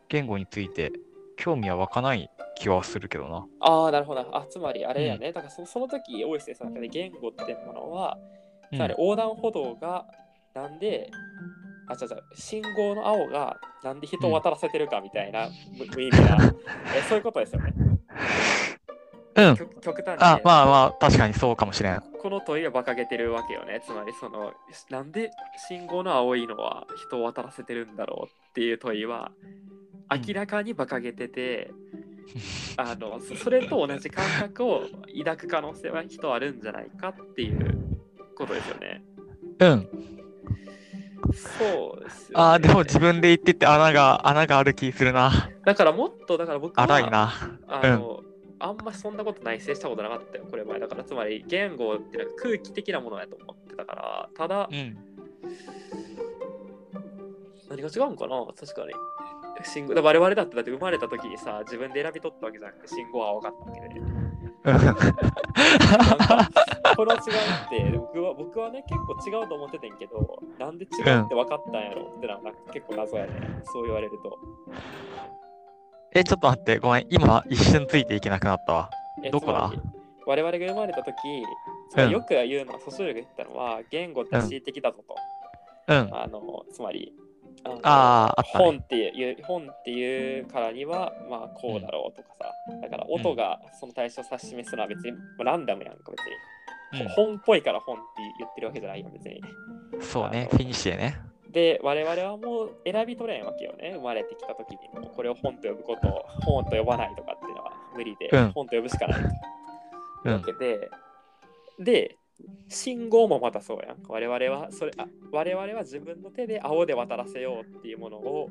[0.10, 0.92] 言語について
[1.38, 3.46] 興味は湧かない気はするけどな。
[3.62, 4.22] ああ、なるほど。
[4.36, 5.32] あ、つまりあれやね。
[5.32, 8.18] だからそその時、大石先生の中で言語ってものは、
[8.72, 10.06] うんつまり横断歩道が
[10.54, 11.10] なんで、
[11.92, 16.38] あ、違う違う、信号の青がなんで人を渡らせてるかみたいな、無無意味な、
[16.96, 17.74] えそういうことですよね。
[19.36, 19.56] うん。
[19.56, 22.02] 極極端に、ね、あ、まあまあ、確かにそうかもしれん。
[22.22, 23.82] この問いは馬鹿げてるわけよね。
[23.86, 24.54] つまりその、
[24.90, 25.32] なんで
[25.70, 29.32] 信号の青いのは人を渡らせてるんだろうっていう問いは、
[30.10, 31.72] 明らかに馬鹿げてて、
[32.78, 34.84] あのそそれと同じ感覚を
[35.18, 37.98] 抱く可能性は人あるんじゃないかっていう
[38.36, 39.04] ことですよね。
[39.60, 40.21] うん。
[41.34, 42.44] そうですよ、ね。
[42.44, 45.50] ああ、でも自分で言ってて穴が、穴がある気するな。
[45.66, 47.34] だからもっと、だから僕は、荒いな。
[47.68, 48.22] あの、
[48.60, 50.80] あんまそんなこと内省したことなかったよ、これ前。
[50.80, 54.98] だからつまり言語ってなんか空気的なものやと思ってたから、ただ、うん。
[57.70, 58.94] 何が違うんかな確かに。
[59.64, 64.31] 信号だ我々だってだって生まれた時にさ、自分で選び取ったわけじゃなくて信号は青かったわけで。
[64.64, 64.72] こ
[67.06, 67.22] の違いっ
[67.92, 70.92] て僕は僕はね結構違うと思っててんけどなんで違う
[71.26, 73.32] って分かったんやろってなんか結構謎やね。
[73.64, 74.38] そう言われると。
[76.14, 77.08] え、ちょっと待って、ごめん。
[77.10, 78.90] 今、一瞬ついていけなくなったわ。
[79.24, 79.72] えどこだ？
[80.26, 81.16] 我々が生まれた時
[82.12, 85.16] よく言うのはソシオルが言ったのは言語って恣意的だぞと、
[85.88, 86.10] うん。
[86.14, 87.14] あのつまり
[87.64, 88.50] あのあね。
[88.54, 92.52] 本っていう本っていうからにはまあこうだろうとかさ。
[92.82, 96.12] だから音がその対象を指し示すのは別にランダムやんか
[96.92, 98.04] 別に、本っぽいから本って
[98.40, 99.42] 言ってるわけじゃないよ別に。
[99.94, 101.20] うん、そうね、フィニッシュでね。
[101.52, 103.92] で我々はもう選び取れんわけよね。
[103.96, 105.08] 生まれてきた時にも。
[105.10, 108.52] これを本と呼ぶこと本と呼ばないとかっていうのは無理で、うん。
[108.54, 109.30] 本と呼ぶしかないと。
[110.26, 110.34] うん。
[110.34, 110.90] わけで、
[111.80, 112.18] で
[112.68, 113.98] 信号もまたそうやん。
[114.08, 118.50] 我々はそれあ我々は自分の手で青で渡らせようっていうものを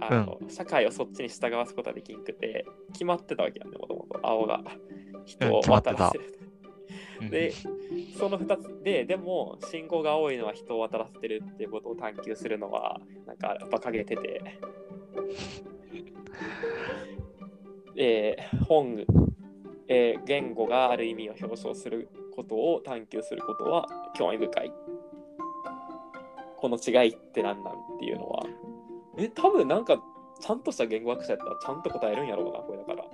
[0.00, 4.62] あの、社会をそっちに従わすことはできんくて決まってたわけやんねもともと青が
[5.24, 6.38] 人を渡らせる、
[7.22, 7.30] うん。
[7.30, 7.52] で
[8.18, 14.42] その2つででも信号が青いのは人を渡らせてるっていうことを探求するのはなんか馬鹿げてて。
[17.96, 19.04] えー本、
[19.86, 24.72] えー言語がある意味を表彰することを探求することは興味深い。
[26.56, 28.46] この違いって何なんっていうのは。
[29.18, 29.96] え多分なんか
[30.40, 33.04] ちゃんとした言語学者やったらちゃんと答えるんやろうなこれだから。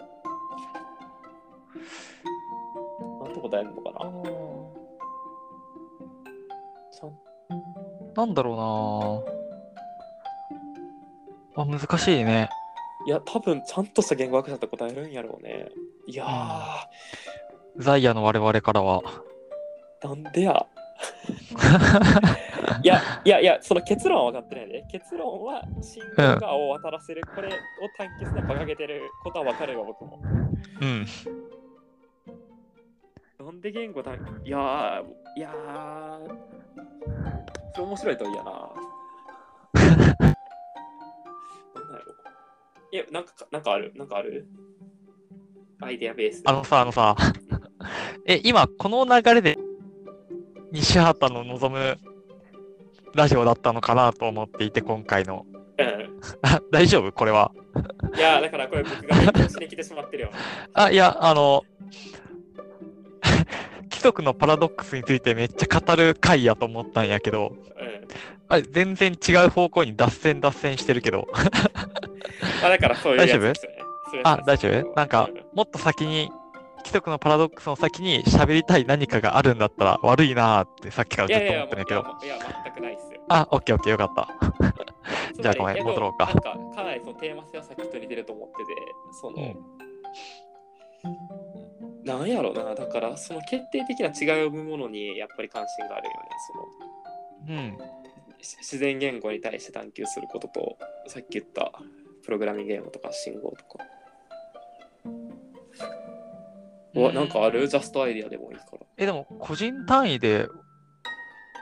[3.24, 3.98] なんと答えるのかな。
[6.92, 7.18] ちゃん
[8.14, 9.24] なんだろ
[11.56, 11.62] うな。
[11.62, 12.48] あ、難しいね。
[13.06, 15.68] いや多分ちゃんとした言語学者だったら答えるんやろうね。
[16.06, 16.28] いやー、
[17.76, 19.02] ザイヤの我々からは。
[20.02, 20.66] なんでや？
[22.82, 24.84] いやいやいやその結論は分かってないで。
[24.90, 27.50] 結論は信号が青を渡らせる、これを
[27.96, 30.20] 探求するのは馬鹿げてることは分かるよ僕も。
[30.80, 31.06] うん。
[33.46, 35.04] なんで言語探いやー
[35.36, 36.28] いやー
[37.74, 38.50] それ面白いといいやな。
[39.80, 42.16] なんだろう。
[42.92, 43.92] いやなんかなんかある？
[43.96, 44.46] なんかある？
[45.82, 46.42] アイデアベース。
[46.42, 47.16] であのさ、あのさ、
[48.26, 49.58] え、今、この流れで、
[50.72, 51.98] 西畑の望む
[53.14, 55.46] ラジオだったのかなと思っていて、今回の。
[55.78, 56.20] うん。
[56.42, 57.12] あ 大丈夫？
[57.12, 57.50] これは。
[58.16, 60.30] いやーだからこれ僕が勉強しに来てしまってるよ。
[60.74, 61.64] あ、いや、あの、
[63.90, 68.08] 規則のパラドックスについてめっちゃ語る回やと思ったんやけど、うん。
[68.48, 71.26] あれ、全然違う方向に脱線脱線してるけど。
[72.62, 74.22] あだからそういうやつですよね。
[74.24, 74.94] あ、大丈夫？
[74.94, 76.30] なんか、もっと先に、
[76.80, 82.00] 規則のパラドックスの先に喋りたい何かがあるんだったら悪いなーってさっきからずっと思ってるんだけど。
[82.22, 84.28] いやいや全くないっすよあ、オッケーオッケーよかった。
[85.40, 88.64] じゃあごめん戻ろうかなんかかなりそのテーマ性はさっきと似てると思ってて
[89.20, 89.54] その、
[92.04, 96.18] なんやろうなだからその決定的な違いを生むものにやっぱり関心があるよね
[97.46, 97.78] そのうん。
[98.42, 101.72] し自然言語に対して探求することとさっき言った
[102.24, 103.84] プログラミング言語とか信号とか。
[106.94, 107.68] うわなんかある？
[107.68, 108.78] ジャストアイディアでもいいから。
[108.96, 110.48] え、でも個人単位で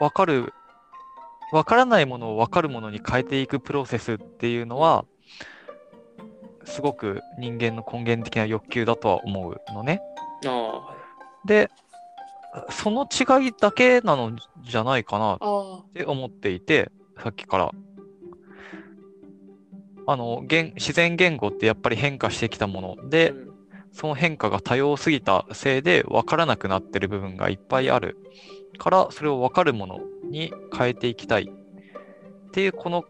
[0.01, 0.53] 分かる、
[1.53, 5.05] 分からないものを分かるものに変えていくプロセスっていうのは、
[6.64, 10.01] すごく人間の根源的な欲求だとは思うのね。
[10.47, 10.95] あ。
[11.45, 11.70] で、
[12.70, 16.91] その違いだけなのじゃないかなっあて思っていて、
[17.22, 17.70] さっきから。
[20.07, 23.09] あの、言自然言語ってやっぱり変化してきたものあ。
[23.09, 23.57] で、うん
[23.93, 28.16] その変化が多様すぎたせいで分からなくなってる部分がいっぱいある
[28.78, 33.05] から、それを分かるものに変えていきたいっていうこの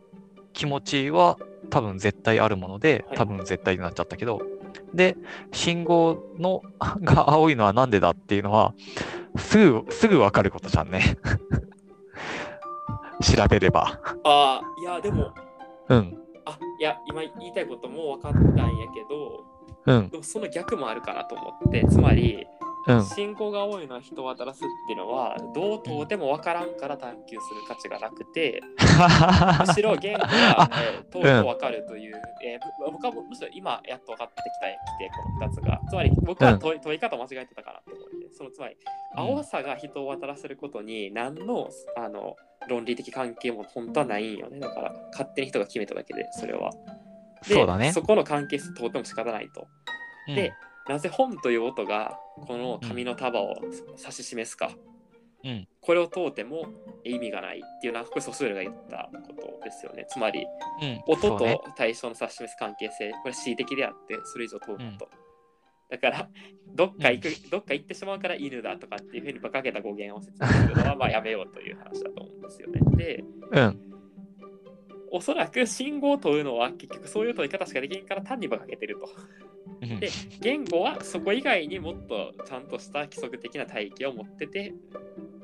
[0.52, 1.38] 気持ちは
[1.70, 4.40] 多分絶対あるものではい、多分絶対になっちゃったけど、
[4.94, 5.16] で、
[5.52, 6.62] 信号の
[7.02, 8.74] が青いのはなんでだっていうのは、
[9.36, 11.16] すぐ、すぐ分かることじゃんね。
[13.20, 14.00] 調べれば。
[14.24, 15.32] ああ、いや、でも、
[15.88, 16.18] うん。
[16.44, 19.44] あいや、今言いたいことも分かったんやけど、
[19.88, 20.08] うん。
[20.10, 22.46] でもその逆もあるかなと思って、つまり、
[22.86, 23.04] うん。
[23.04, 28.62] 信号が多いのは人を渡らすっていうのは、どう問うても分からんから探求する価値がなくて、
[29.66, 35.80] むしろ言語が、えー、問うと分かるという、えーぶ僕はむしろ今やっと分かってきたきて、この2つが。
[35.88, 38.76] つまり僕は問い,、問い方間違えてたかなって思って、そのつまり、
[39.14, 42.36] 青さが人を渡らせることに何のあの
[42.68, 44.60] 論理的関係も本当はないんよね。
[44.60, 46.70] だから勝手に人が決めただけで、それは。
[47.46, 47.92] でそうだね。
[47.92, 49.68] そこの関係性とても仕方ないと。
[50.28, 50.34] うん。
[50.34, 50.52] で、
[50.88, 53.56] なぜ本という音がこの紙の束を
[53.98, 54.70] 指し示すか、
[55.44, 55.68] うん。
[55.80, 56.66] これを問うても
[57.04, 60.06] 意味がないっていうのはこれソスウェルが言ったことですよね。
[60.08, 60.46] つまり
[60.82, 61.02] うん。
[61.06, 65.08] 音と対象の指し示す関係性これ恣意的であってそれ以上問うなと、
[65.90, 66.28] だから
[66.74, 72.80] どっか行く、どっか行ってしまうから犬だとかっていうふうに馬鹿げた語源を説明するのは まあやめようという話だと思うんですよね。
[72.96, 73.97] でうん。
[75.10, 79.08] おそらく信号を問うのは結局そういう問い方しかできんから単に馬鹿げてると
[79.82, 84.72] うんで言語はそこ以外にもっとちゃんとした規則的な体系を持ってて、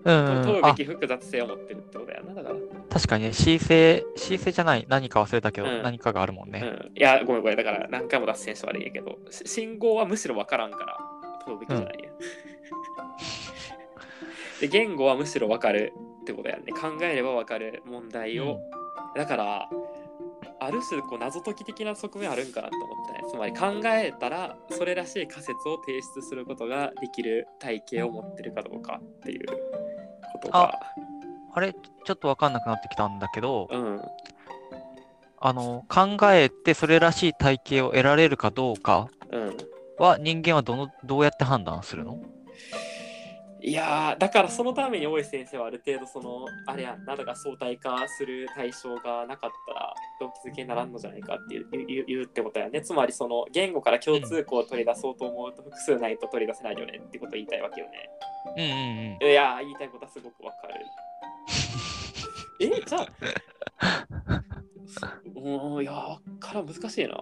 [0.05, 2.35] うん問うあべき複雑性を持ってるってことやな。
[2.35, 2.57] だから、
[2.91, 6.61] 確かにね、C 性、C 性じゃない、何か忘れたけど、うん何かがあるもんね。
[6.63, 10.99] うん、いや、ごめんごめん、だから何回も脱線して悪いんやけど、し信号はむしろ分からんから
[11.47, 12.11] 問うべきじゃないや。
[14.61, 16.73] で、言語はむしろ分かるってことやんね。
[16.73, 18.61] 考えれば分かる問題を。
[19.15, 19.69] だから、
[20.61, 23.21] ある種こう謎解き的な側面あるんかなと思ったね。
[23.31, 30.79] つまり考えたらそれらしい仮説を提出することができる体系を持ってるかどうかっていうことが。
[31.57, 34.03] あれ、ちょっとわかんなくなってきたんだけど、うん。
[35.39, 39.57] あの、考えてそれらしい体系を得られるかどうかうん。
[39.99, 42.19] は、人間はどの、どうやって判断するの？
[43.67, 52.83] いやーだからそのために大石先生はある程度そのあれやんなだから相対化する対象がなかったら動機づけにならんのじゃないかっていう言うってことやね。
[52.83, 58.11] つまりその言語から共通項を取り出そうと思うと複数ないと取り出せないよねってことを言いたいわけよね。
[58.55, 58.71] うんうん
[59.23, 59.31] うん。
[59.31, 60.75] いやー言いたいことはすごくわかる。
[62.61, 64.43] えじゃあ
[65.41, 67.17] うんいやからん難しいな。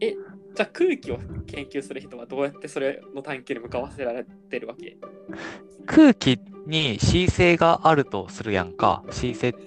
[0.00, 0.14] え
[0.56, 4.96] じゃあ空気を研究する人はどうやってそれの探求に向かわせられてるわけ？
[5.84, 9.04] 空気に C 性があるとするやんか。
[9.10, 9.58] C 性と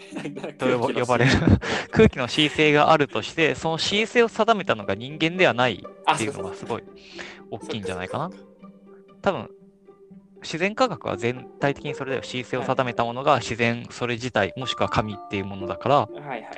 [0.79, 1.31] 呼ばれる。
[1.91, 6.83] 空気の C 性があるとして、その C 性を定めたのが人間ではないあっていうのがすごい
[7.51, 8.31] 大きいんじゃないかな。
[9.21, 9.49] 多分、
[10.41, 12.23] 自然科学は全体的にそれだよ。
[12.23, 16.49] C 性を定めたものが自然それ自体、もしくは神っていうものだから、はいはい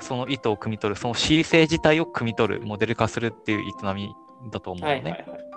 [0.00, 4.14] その意図を汲み取る、その C 性自体を汲み取る、モデル化するっていう営み
[4.50, 5.02] だと思うのね。
[5.02, 5.50] はいはいはい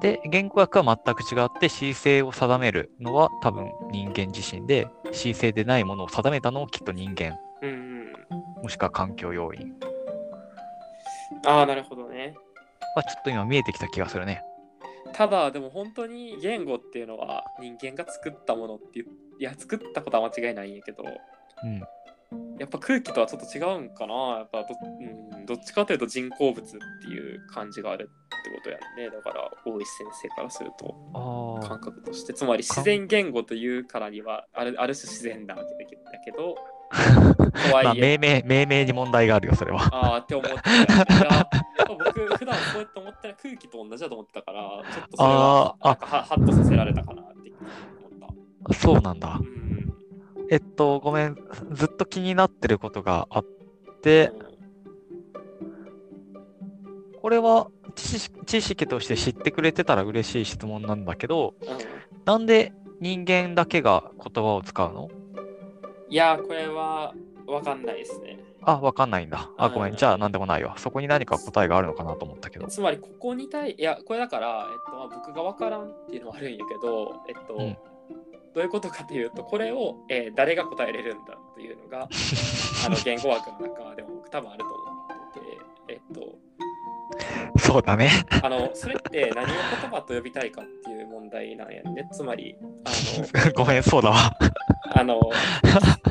[0.00, 7.94] で、言語学は全く違って C 性を定めるのは多分人間自身で、C 性でないものを定めたのをきっと人間、うんうん
[8.62, 9.74] もしくは環境要因。
[11.46, 12.34] ああなるほどね
[12.96, 14.42] まあ、ちょっと今見えてきた気がするね。
[15.12, 19.06] ただでも本当に言語っていうのは人間が作ったものっていう
[19.38, 21.82] いや作ったことは間違いないんやけどうん。
[22.58, 24.68] やっぱ空気とはちょっと違うんかなやっぱど,、
[25.36, 26.70] うん、どっちかというと人工物っ
[27.02, 35.90] ていう感じがあるってことやんねだから大石先生からするとあ感覚としてつまり自然言語というからにはあるある種自然なわけだ
[36.24, 36.56] けど
[37.72, 39.88] まあ、え、命名、命名に問題があるよ、それは。
[39.92, 40.70] ああって思ってた。
[40.70, 41.46] いや
[41.88, 47.52] 僕、普段そうやって思ってない空気と同じだと思ってたから、ちょっとそれはあーあなんかはハッとさせられたかなって
[48.20, 48.74] 思った。
[48.74, 49.44] そうなんだう。
[49.44, 49.63] ん。
[50.50, 51.36] えっと、ごめん。
[51.72, 53.44] ずっと気になってることがあっ
[54.02, 54.32] て、
[57.20, 58.20] これは知
[58.60, 61.78] 識として知ってくれてたら嬉しい質問なんだけど、うんうん
[62.24, 65.10] なんで人間だけが言葉を使うの？
[66.08, 67.12] いや、これは
[67.46, 68.38] わかんないですね。
[68.62, 69.50] あ、わかんないんだ。
[69.58, 69.90] あ、ごめん。
[69.90, 70.78] うんじゃあ、なんでもないわ。
[70.78, 72.66] そこに何か答えがあるのかなと思ったけど。
[72.68, 77.76] つまりここに対いやこれだから、えっとまあ、僕が分からんっていうのもあるんやけど、えっとうん
[78.54, 82.08] どういうことかというとこれを、えー誰が答えれるんだというのが
[82.86, 85.46] あの言語学の中でも僕多分あると思ってて
[85.88, 86.38] えっと
[87.58, 88.10] そうだね。
[88.42, 92.90] あのそれって何を言葉と呼びたいかっていう問題なんやねつまりあ
[93.54, 94.16] ごめん、そうだわ。
[94.96, 95.20] のあの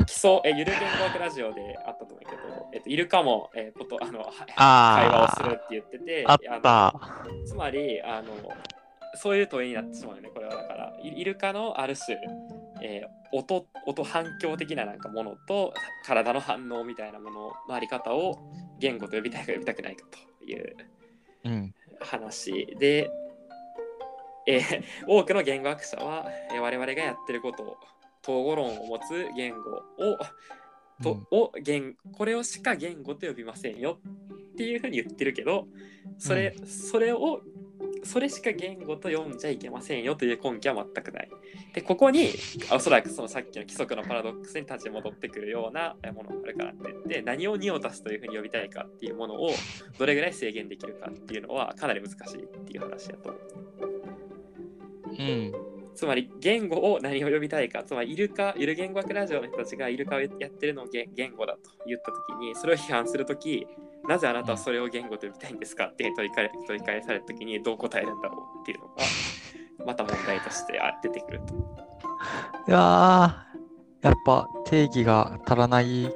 [0.06, 4.26] 基礎えゆる言語学ラジオであったと思うけど、えっと、イルカも、えーことあのは
[4.56, 6.94] 会話をするあって言っててあ、あっのた。
[7.46, 8.32] つまりあの
[9.16, 10.96] そういう問いになってしまうよねこれはだから。
[11.02, 12.18] イイルカのある種、
[12.82, 15.74] えー音音反響的ななんかものと
[16.06, 18.38] 体の反応みたいなもののあり方を
[18.78, 20.06] 言語と呼びたいか呼びたくないか
[20.38, 20.76] という
[21.44, 21.74] うん。
[22.00, 23.10] 話で、
[24.46, 27.76] えー多くの言語学者は、えー我々がやってることを
[28.22, 29.82] 統合論を持つ言語を
[31.02, 33.98] と、を言これをしか言語と呼びませんよ
[34.52, 35.66] っていうふうに言ってるけど
[36.18, 37.40] それ,、それを
[38.04, 41.30] それしか言語と読んじゃいけませんよという根拠は全くない。
[41.72, 42.30] でここに
[42.72, 49.50] おそらくそのさっきの規則のパラドックスに立ち戻ってくるようなものがあるからって言って何を2を足すというふうに呼びたいかっていうものを
[49.98, 53.44] どれぐらい制限できるかっていうのはかなり難しいっていう話だと思う。
[55.18, 55.52] うん。
[55.94, 63.66] つまり言語を何を呼びたいか、つまりイルカ、イル言語学ラジオの人たちがイルカをやってるのを言言語だと言ったときに、それを批判するとき、
[64.08, 68.94] なぜあなたはそれを言語と呼びたいんですかって問い返問い返されたときにどう答えるんだろうっていうのが、
[69.86, 71.54] また問題としてあ出てくると。
[72.68, 76.10] いやー、やっぱ定義が足らない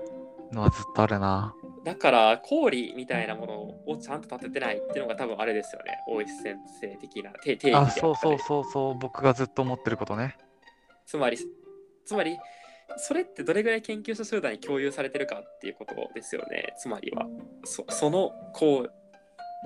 [0.52, 1.54] のはずっとあるな。
[1.84, 5.98] だから、氷みたいなものをちゃんと立ててないっていうのが多分あれですよね。
[6.06, 10.36] 大石先生的な定定義であそうそうそうそう、僕がずっと思ってることね。
[11.06, 11.38] つまり、
[12.04, 12.38] つまり、
[12.96, 16.74] それってどれぐらい研究者集団に共有されてるかっていうことですよね。
[16.78, 17.26] つまりは、
[17.64, 18.92] そその、こう、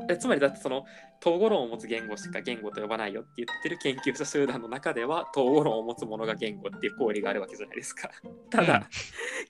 [0.09, 0.85] えつまりだってその
[1.21, 8.11] 統合論を持つ言語しか言語と呼ばないよって言ってる研究者集団の中では統合論を持つものが言語っていう行為があるわけじゃないですか。
[8.51, 8.83] ただ、うん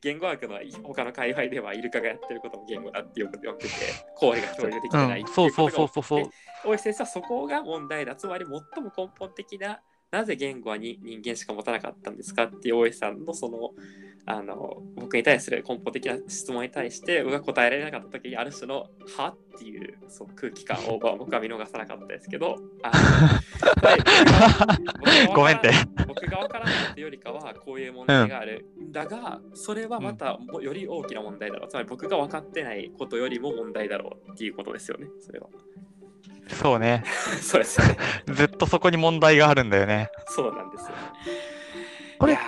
[0.01, 3.71] 言語学の他の界隈ではイルカがやってることも言語だってよく呼んでて
[4.17, 6.31] 行為が共有できてないうん、ってそいううことがそうそうそうそう。
[6.65, 8.17] 大石先生はそこが問題だ。
[8.17, 9.81] つまり最も根本的な、
[10.13, 13.71] なぜ言語はに人間しか持たなかったんですかっていう大石さんのその、
[14.27, 22.57] あの、僕に対する根本的な質問に対して、僕が答えられなかった時に、ある種の、はっていうそう空気感をまあ 僕は見逃さなかったですけど、
[25.35, 25.71] ごめんって。
[26.07, 31.71] 僕が分からないっていうよりかはこういう問題がある、だがそれはまたもより大きな問題だろう。
[31.71, 35.49] つまり僕が分かってないことよりも問題だろうっていうことですよねそれは
[36.49, 37.05] そうね。
[37.41, 37.97] そうですよね。
[38.33, 40.11] ずっとそこに問題があるんだよね。
[40.27, 40.95] そうなんですよ
[42.19, 42.39] これ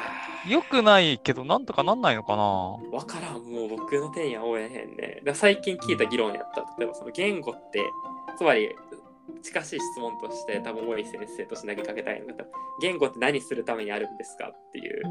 [0.47, 2.43] よくないけど、なんとかなんないのかな？
[2.43, 3.43] ー分からん。
[3.43, 5.21] もう僕の点や応援へんね。
[5.25, 6.61] だ最近聞いた議論やった。
[6.79, 7.81] 例えばその言語って
[8.37, 8.77] つまり
[9.43, 12.45] 近しい質問として多分大井先生として投げかけたいのが
[12.81, 15.03] 言語って何するためにあるんですかっていう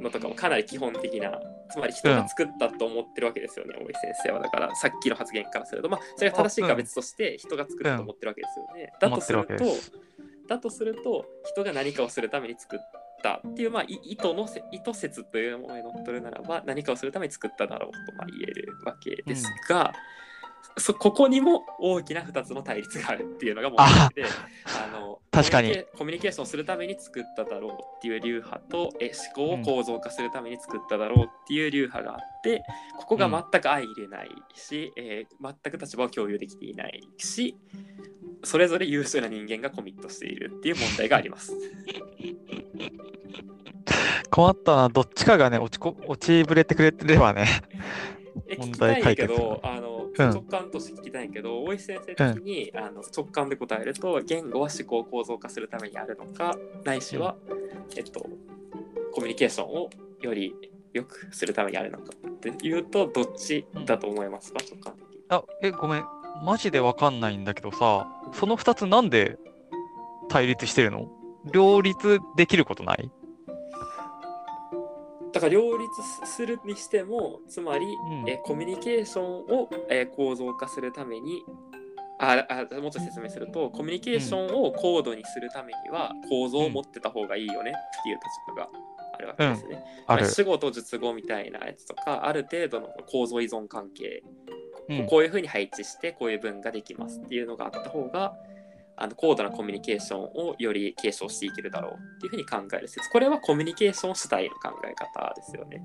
[0.00, 1.40] のとかもかなり基本的な
[1.70, 4.40] つまり人が作ったと思ってるわけですよね、大井先生は。
[4.40, 9.64] だからさっきの発言からするとまあそれが正しいかは別として人が作ったと思ってるわけですよね、だとすると
[10.48, 12.78] だとすると人が何かをするために作っ
[13.22, 19.92] たっていう、まあ、い意図のせ意図説というものにのっとるならば何かをするために作っただろうとまあ言えるわけですが、
[20.76, 24.24] そ ここにも大きな2つの対立があるっていうのが問題で
[24.64, 32.62] あの確かにコミュニケーションするために作っただろうっていう流派とえ思考を構造化するために作っただろうっていう流派があって
[32.98, 37.56] ここが全く相入れないし、えー全く立場を共有できていないし
[38.44, 41.52] それぞれ優秀な人間がコミットしているっていう問題があります。
[44.30, 44.88] 困ったな。
[44.88, 47.46] どっちかがね、落ちこ落ちぶれてくれてればね。
[48.46, 49.28] え聞問きたいんや題解決。
[49.28, 50.30] けど、あのうん。
[50.30, 57.36] 直感として聞きたいけど、大石先生的に、あの直感で答えると、言語は思考構造化するためにあるのか、ないしは、
[57.96, 58.20] えっと、
[59.12, 60.54] コミュニケーションをより
[60.92, 65.24] 良くするためにあるのかっていうと、どっちだと思いますか、直感的に。
[65.28, 66.04] あ、え、ごめん。
[66.44, 69.38] マジでわかんないんだけどさ、その2つなんで
[70.28, 71.08] 対立してるの？
[71.52, 73.10] 両立できることない？
[75.34, 75.90] だから両立
[76.24, 78.28] するにしても、つまり、うん。
[78.28, 81.42] えコミュニケーションを、え構造化するために、
[82.20, 88.68] ああもうちょっと説明すると、コミュニケーションを高度にするためには構造を持ってた方がいいよねっていう立場が
[89.14, 89.84] あるわけですね。
[90.06, 90.26] ある。
[90.26, 94.22] 仕事術語みたいなやつとか、ある程度の構造依存関係、
[94.88, 95.06] うん。
[95.06, 98.36] こういうふうに配置してこういう文ができますっていうのがあった方が、
[98.96, 103.10] あの高度なコミュニケーションをより継承していけるだろうっていうふうに考える説。
[103.10, 105.84] これはコミュニケーション主体の考え方ですよね。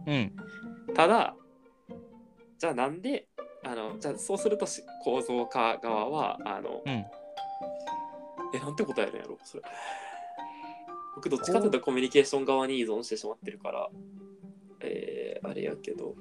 [0.87, 0.93] うん。
[0.93, 1.35] ただ、
[2.59, 3.27] じゃあなんで
[3.63, 7.05] あのじゃあそうするとし構造化側はあの、うん
[8.51, 9.63] えなんて答えるんやろそれ
[11.15, 13.89] 僕どっちかというとコミュニケーション側に依存してしまってるから
[14.81, 16.15] えー、あれやけど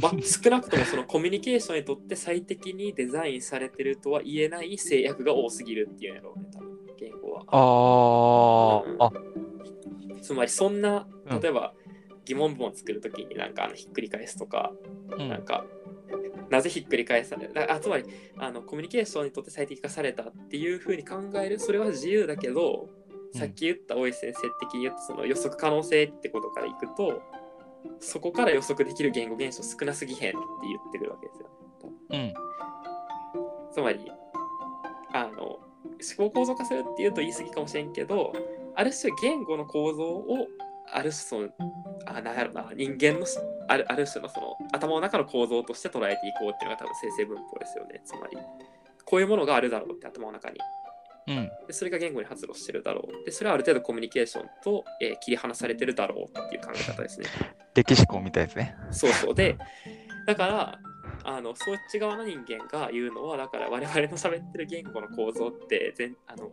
[0.00, 7.44] まあ少なくともそのコミュニケーションにとって最適にデザインされてるとは言えない制約が多すぎるっていうんやろうね多分言語は。
[7.48, 9.18] あー、
[10.16, 11.40] あ、つまりそんなうん。
[11.40, 11.74] 例えば
[12.24, 14.72] 疑問文を作るときになんかあのひっくり返すとか、
[15.18, 15.28] うん。
[15.28, 15.64] なんか
[16.50, 17.72] なぜひっくり返される？
[17.72, 18.04] あつまり
[18.38, 23.02] あのコミュニケーションにとって最適化されたっていうふうに考えるそれは自由だけど、うん
[23.34, 27.22] さっき言った大石先生的に言ったその予測可能性ってことからいくと
[28.00, 31.48] そこから予測できる言語現象少なすぎへんって言ってくるわけですよ。
[32.10, 32.34] うん。
[33.72, 34.10] つまり
[35.12, 35.60] あの思
[36.16, 38.32] 考構造化するっていうと言い過ぎかもしれんけど
[38.74, 40.48] ある種言語の構造を
[40.92, 41.48] ある種その
[42.06, 43.26] あなんやろな人間の
[43.68, 48.36] あるある種のその頭の中の構造として捉えていこうっていうのが多分生成文法ですよねつまり
[49.04, 50.58] こういうものがあるだろうって頭の中に
[51.26, 51.50] うん。
[51.66, 57.26] でそれが言語に発露してるだろうでそれはある程度コミュニケーションと、えー切り離されてるだろうっていう考え方ですね
[57.74, 58.76] 歴史校みたいですね。
[58.90, 59.56] そうそうで
[60.26, 60.78] だから
[61.24, 66.50] あのそっち側の人間が言うのはだから我々の喋ってる言語の構造って全あの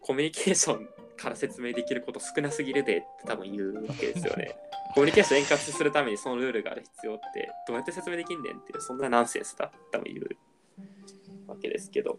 [0.00, 4.56] コミュニケーションから説明できること少なすぎるでって多分言うわけですよね。
[4.94, 10.36] コミュニケーション円滑するためにそのルールがある必要ってどうやって説明できんねんっていうそんなナンセンスだって多分言う
[11.46, 12.18] わけですけど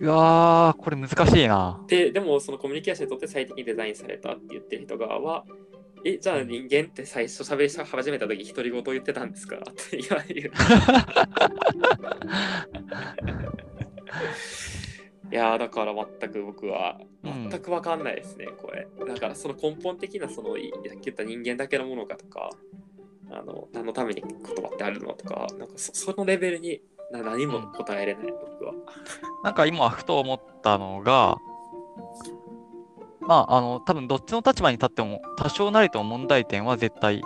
[0.00, 1.82] うわー、これ難しいな。
[1.88, 5.44] ででもそのコミュニケーションにとって最適にデザインされたって言ってる人側は
[6.04, 9.56] えじゃあ人間って最初喋り始めた時独り言言ってたんですか？
[9.56, 9.60] っ
[9.90, 10.52] て言われる。
[15.32, 17.48] いやーだから全く僕はうん。
[17.50, 18.86] 全く分かんないですね、これ。
[19.06, 22.50] だからその根本的なそのいさっき言った人間だけのものかとか
[23.30, 24.30] あの何のために言
[24.62, 26.80] 葉ってあるのとかなんかそそのレベルに
[27.10, 28.72] な何も答えれない、僕は
[29.44, 31.36] なんか今、ふと思ったのが、
[33.20, 37.22] まあ、あの、多分どっちの立場に立っても、多少なりとも問題点は絶対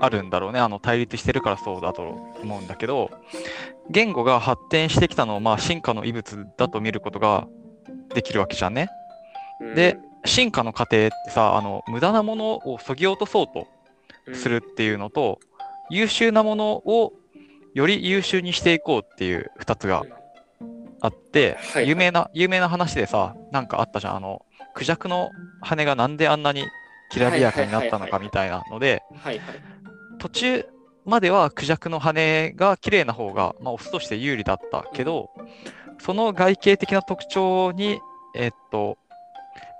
[0.00, 0.60] あるんだろうね。
[0.60, 2.02] あの、対立してるからそうだと
[2.42, 3.10] 思うんだけど、
[3.90, 7.46] 言語が発展してきたのを、まあ、進化の遺物だと見ることが
[8.14, 8.88] できるわけじゃんね。
[9.60, 13.68] うんで進化の過程ってさ、あの、無駄なものをそぎ落とそうと
[14.26, 15.38] うんするっていうのと、
[15.90, 17.12] 優秀なものを
[17.74, 20.02] より優秀にしていこうっていう2つが
[21.00, 21.82] あって、はい。
[21.82, 24.16] はい有名な、有名な話でさ、なんかあったじゃん。
[24.16, 24.42] あの、
[24.74, 26.64] クジャクの羽がなんであんなに
[27.10, 29.56] きらびやかになったのかみたいなので、はいはい。
[30.18, 30.66] 途中
[31.04, 35.30] まではクジャクの羽が綺麗な方が、まあ、オスとして有利だったけど、
[36.00, 38.00] その外形的な特徴に、
[38.36, 38.98] えっと、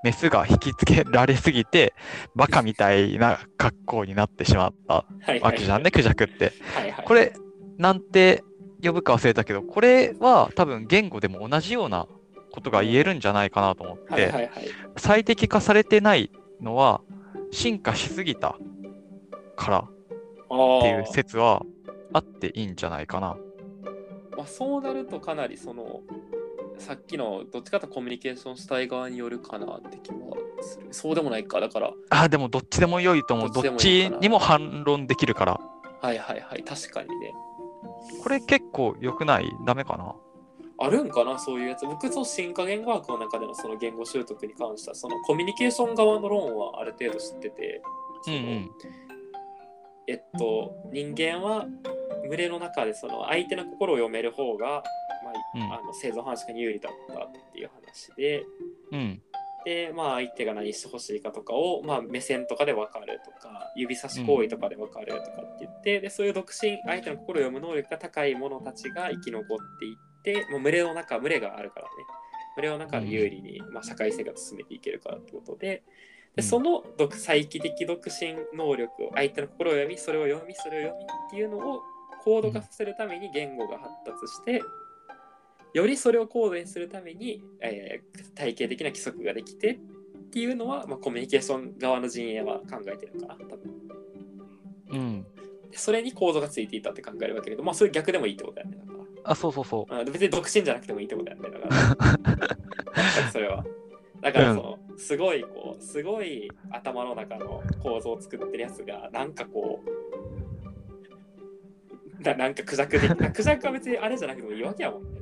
[0.03, 1.93] メスが引きつけられすぎて、
[2.34, 5.41] バカみたいな格好になってしまったはい。
[5.41, 6.53] わけじゃんね、クジャクって。
[6.74, 7.05] はいはい。
[7.05, 7.32] これ、
[7.79, 8.45] なんて
[8.83, 12.07] 呼ぶか忘れたけど、これは多分言語でも同じような
[12.53, 14.51] ことが言えるんじゃないかなと思って、
[14.97, 17.01] 最適化されてないのは
[17.51, 18.57] 進化しすぎた
[19.57, 21.62] からあっていうー説は
[22.12, 23.37] あっていいんじゃないかな。
[24.37, 26.01] まあ、そうなるとかなりその
[26.79, 30.16] さっきのどっちかとコミュニケーション主体側によるかなって気は
[30.61, 30.87] する。
[30.93, 31.61] そうでもないか。
[31.61, 33.51] だからあ、でもどっちでも良いと思う。
[33.51, 35.61] どっちにも反論できるから。
[36.01, 36.62] はいはいはい。
[36.62, 37.35] 確かにね
[38.22, 39.51] これ結構良くない？
[39.66, 40.14] ダメかな？
[40.80, 41.38] あるんかな？
[41.38, 41.84] そういうやつ。
[41.86, 47.82] 僕と進化言語学の中でのその言語習得に関してはそのコミュニケーション側の論はある程度知ってて。
[48.26, 48.70] うんうん。
[50.07, 51.66] えっと人間は
[52.28, 54.82] 群れの中でその相手の心を読める方が、
[55.24, 55.62] まあうん。
[55.74, 58.44] あの生存繁殖に有利だったっていう話で。
[58.92, 59.22] うん。
[59.64, 71.90] で、まあ、相手が何してほしいかとかを、まあ、目線とかで分かるとか指差し行為とかで分かるとかって言って、でそういう独身相手の心を読む能力が高い者たちが生き残っていって、もう群れの中群れがあるからね。
[72.56, 75.78] 群れの中で有利に、まあ、社会生活を進めていけるからってことで。
[75.78, 76.09] うん。
[76.38, 81.82] でその独再帰的独身能力を相手の心を読みそれを読みそれを読みっていうのを
[82.22, 84.62] 高度化させるために言語が発達して
[85.74, 89.78] よりそれを高度にするために、えー体系的な規則ができてっ
[90.30, 93.60] ていうのは、まあ、コミュニケーション側の陣営は考えてるかな多分。
[94.90, 95.26] うん。
[95.70, 98.98] でそれに構造がついていたって考えるわけだけどまあそれ逆でもいいってことだよねだか。
[99.24, 100.04] あ、そうそうそう。
[100.04, 101.96] 別に独身じゃなくてもいいってことだよねだから。
[103.16, 103.64] 全 くそれは。
[104.20, 109.88] だからその、すごいこうすごい頭の中の構造を作ってるやつがなんかこう
[112.22, 113.30] ななんかクジャク的な。
[113.30, 115.17] クジャクは別にあれじゃなくてもいいわけやもんね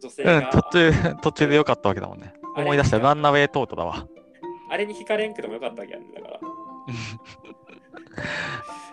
[0.00, 0.92] 女性うんが、、途中、
[1.22, 2.34] 途中でよかったわけだもんね。
[2.56, 2.98] 思い出した。
[2.98, 4.06] ランナウェイトートだわ。
[4.70, 6.40] あれに惹かれんけどもよかったわけやんねだから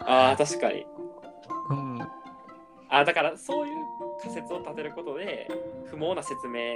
[0.29, 0.85] ああ、確かに。
[1.69, 1.99] うん。
[2.89, 3.75] あだからそういう
[4.21, 5.49] 仮説を立てることで
[5.85, 6.75] 不毛な説明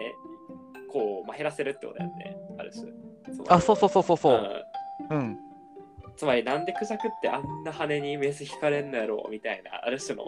[0.92, 2.92] こう、まあ、減らせるってことだよねある種
[3.48, 5.14] あ、そうそうそうそうそう。
[5.14, 5.40] んうん。
[6.18, 10.26] つまりなんでクジャクってあんな羽にメス引かれんのやろうみたいなある種の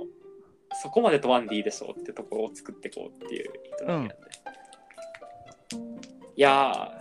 [0.74, 4.16] そこまで問わんでいいでしょうってところを作っていこうっていう意図なんで、
[6.36, 6.92] いや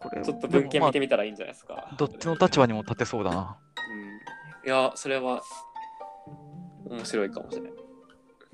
[0.00, 3.56] これーちょっと文献見てみたらいいんじゃないですか、まあどっちの立場にも立てそうだな。
[4.62, 5.42] うん、いやそれは
[6.88, 7.72] 面白いかもしれない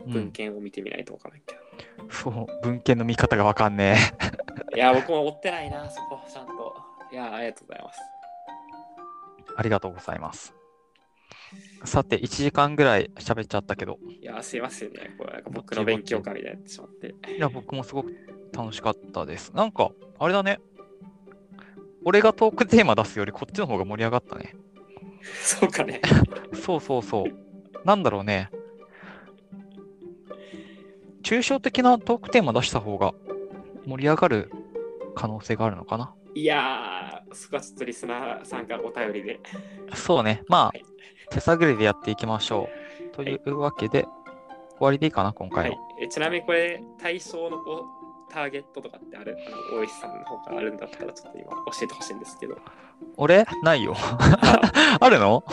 [0.06, 1.62] うん文献を見てみないとわからないけど、
[2.10, 3.96] そう、文献の見方がわかんね
[4.74, 4.76] え。
[4.76, 6.74] いや、僕も追ってないな、そこ、ちゃんと。
[7.12, 8.00] いや、ありがとうございます。
[9.56, 10.54] ありがとうございます。
[11.84, 15.14] さて、1時間ぐらい喋っちゃったけど、いや、すいませんね。
[15.18, 17.14] これ、なんか僕の勉強会みたいになってしまって。
[17.36, 18.14] いや、僕もすごく
[18.52, 19.52] 楽しかったです。
[19.54, 20.60] なんか、あれだね。
[22.04, 24.54] 俺がトークテーマ出すよりこっちの方が盛り上がったね。
[25.42, 26.00] そうかね。
[26.54, 27.86] そうそうそう。
[27.86, 28.50] なんだろうね。
[31.22, 33.12] 抽象的なトークテーマ出した方が
[33.86, 34.50] 盛り上がる
[35.14, 36.14] 可能性があるのかな。
[36.34, 39.40] いやー、そこはちょっとリスナーさんからお便りで。
[39.94, 40.42] そうね。
[40.48, 42.68] まはいあ、手探りでやっていきましょ
[43.12, 43.16] う。
[43.16, 44.10] というわけで、終
[44.80, 45.76] わりでいいかな、今は回は。
[45.76, 45.78] い。
[46.02, 47.84] えちなみにこれ、対象のこ
[48.28, 49.36] うターゲットとかってある？
[49.46, 52.56] あの大石さんの方からあるんだったら、ちょっと今教えてほしいんですけど。
[53.16, 53.44] 俺？
[53.62, 53.94] ないよ。
[53.96, 54.60] あ
[55.00, 55.44] あるの？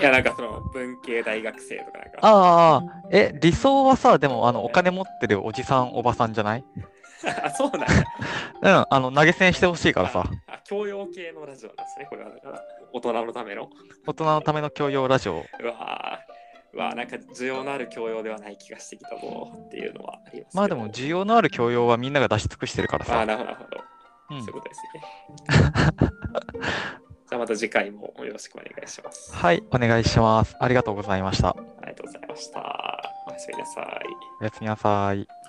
[0.00, 2.18] いや、なんかその文系大学生とかなんか。
[2.22, 6.64] ああ、え、理想はさ、でも、あの、お金持ってるおじさん、おばさんじゃない？
[7.44, 8.78] あ、そうなんや。
[8.78, 12.06] うん、あの、投げ銭してほしいからさ、あ、あ教養系のラジオなんですね。
[12.08, 12.62] これはだから、
[12.92, 13.70] 大人のための。
[14.06, 15.44] 大人のための教養ラジオ。
[15.60, 16.34] うわー
[16.74, 20.56] うわーなんか需要のある教養ではない気がしてきたぞっていうのはあります。
[20.56, 23.24] まあでも、需要のある教養はみんなが出し尽くしてるからさ。
[23.24, 23.84] なるほどなるほど。
[24.30, 25.02] うんそういうことですね。
[27.28, 29.34] じゃあまた次回もよろしくお願いします。
[29.34, 30.56] はい、お願いします。
[30.60, 31.48] ありがとうございました。
[31.48, 33.14] ありがとうございました。
[33.28, 33.86] おやすみなさい。
[34.40, 35.43] おやすみなさい。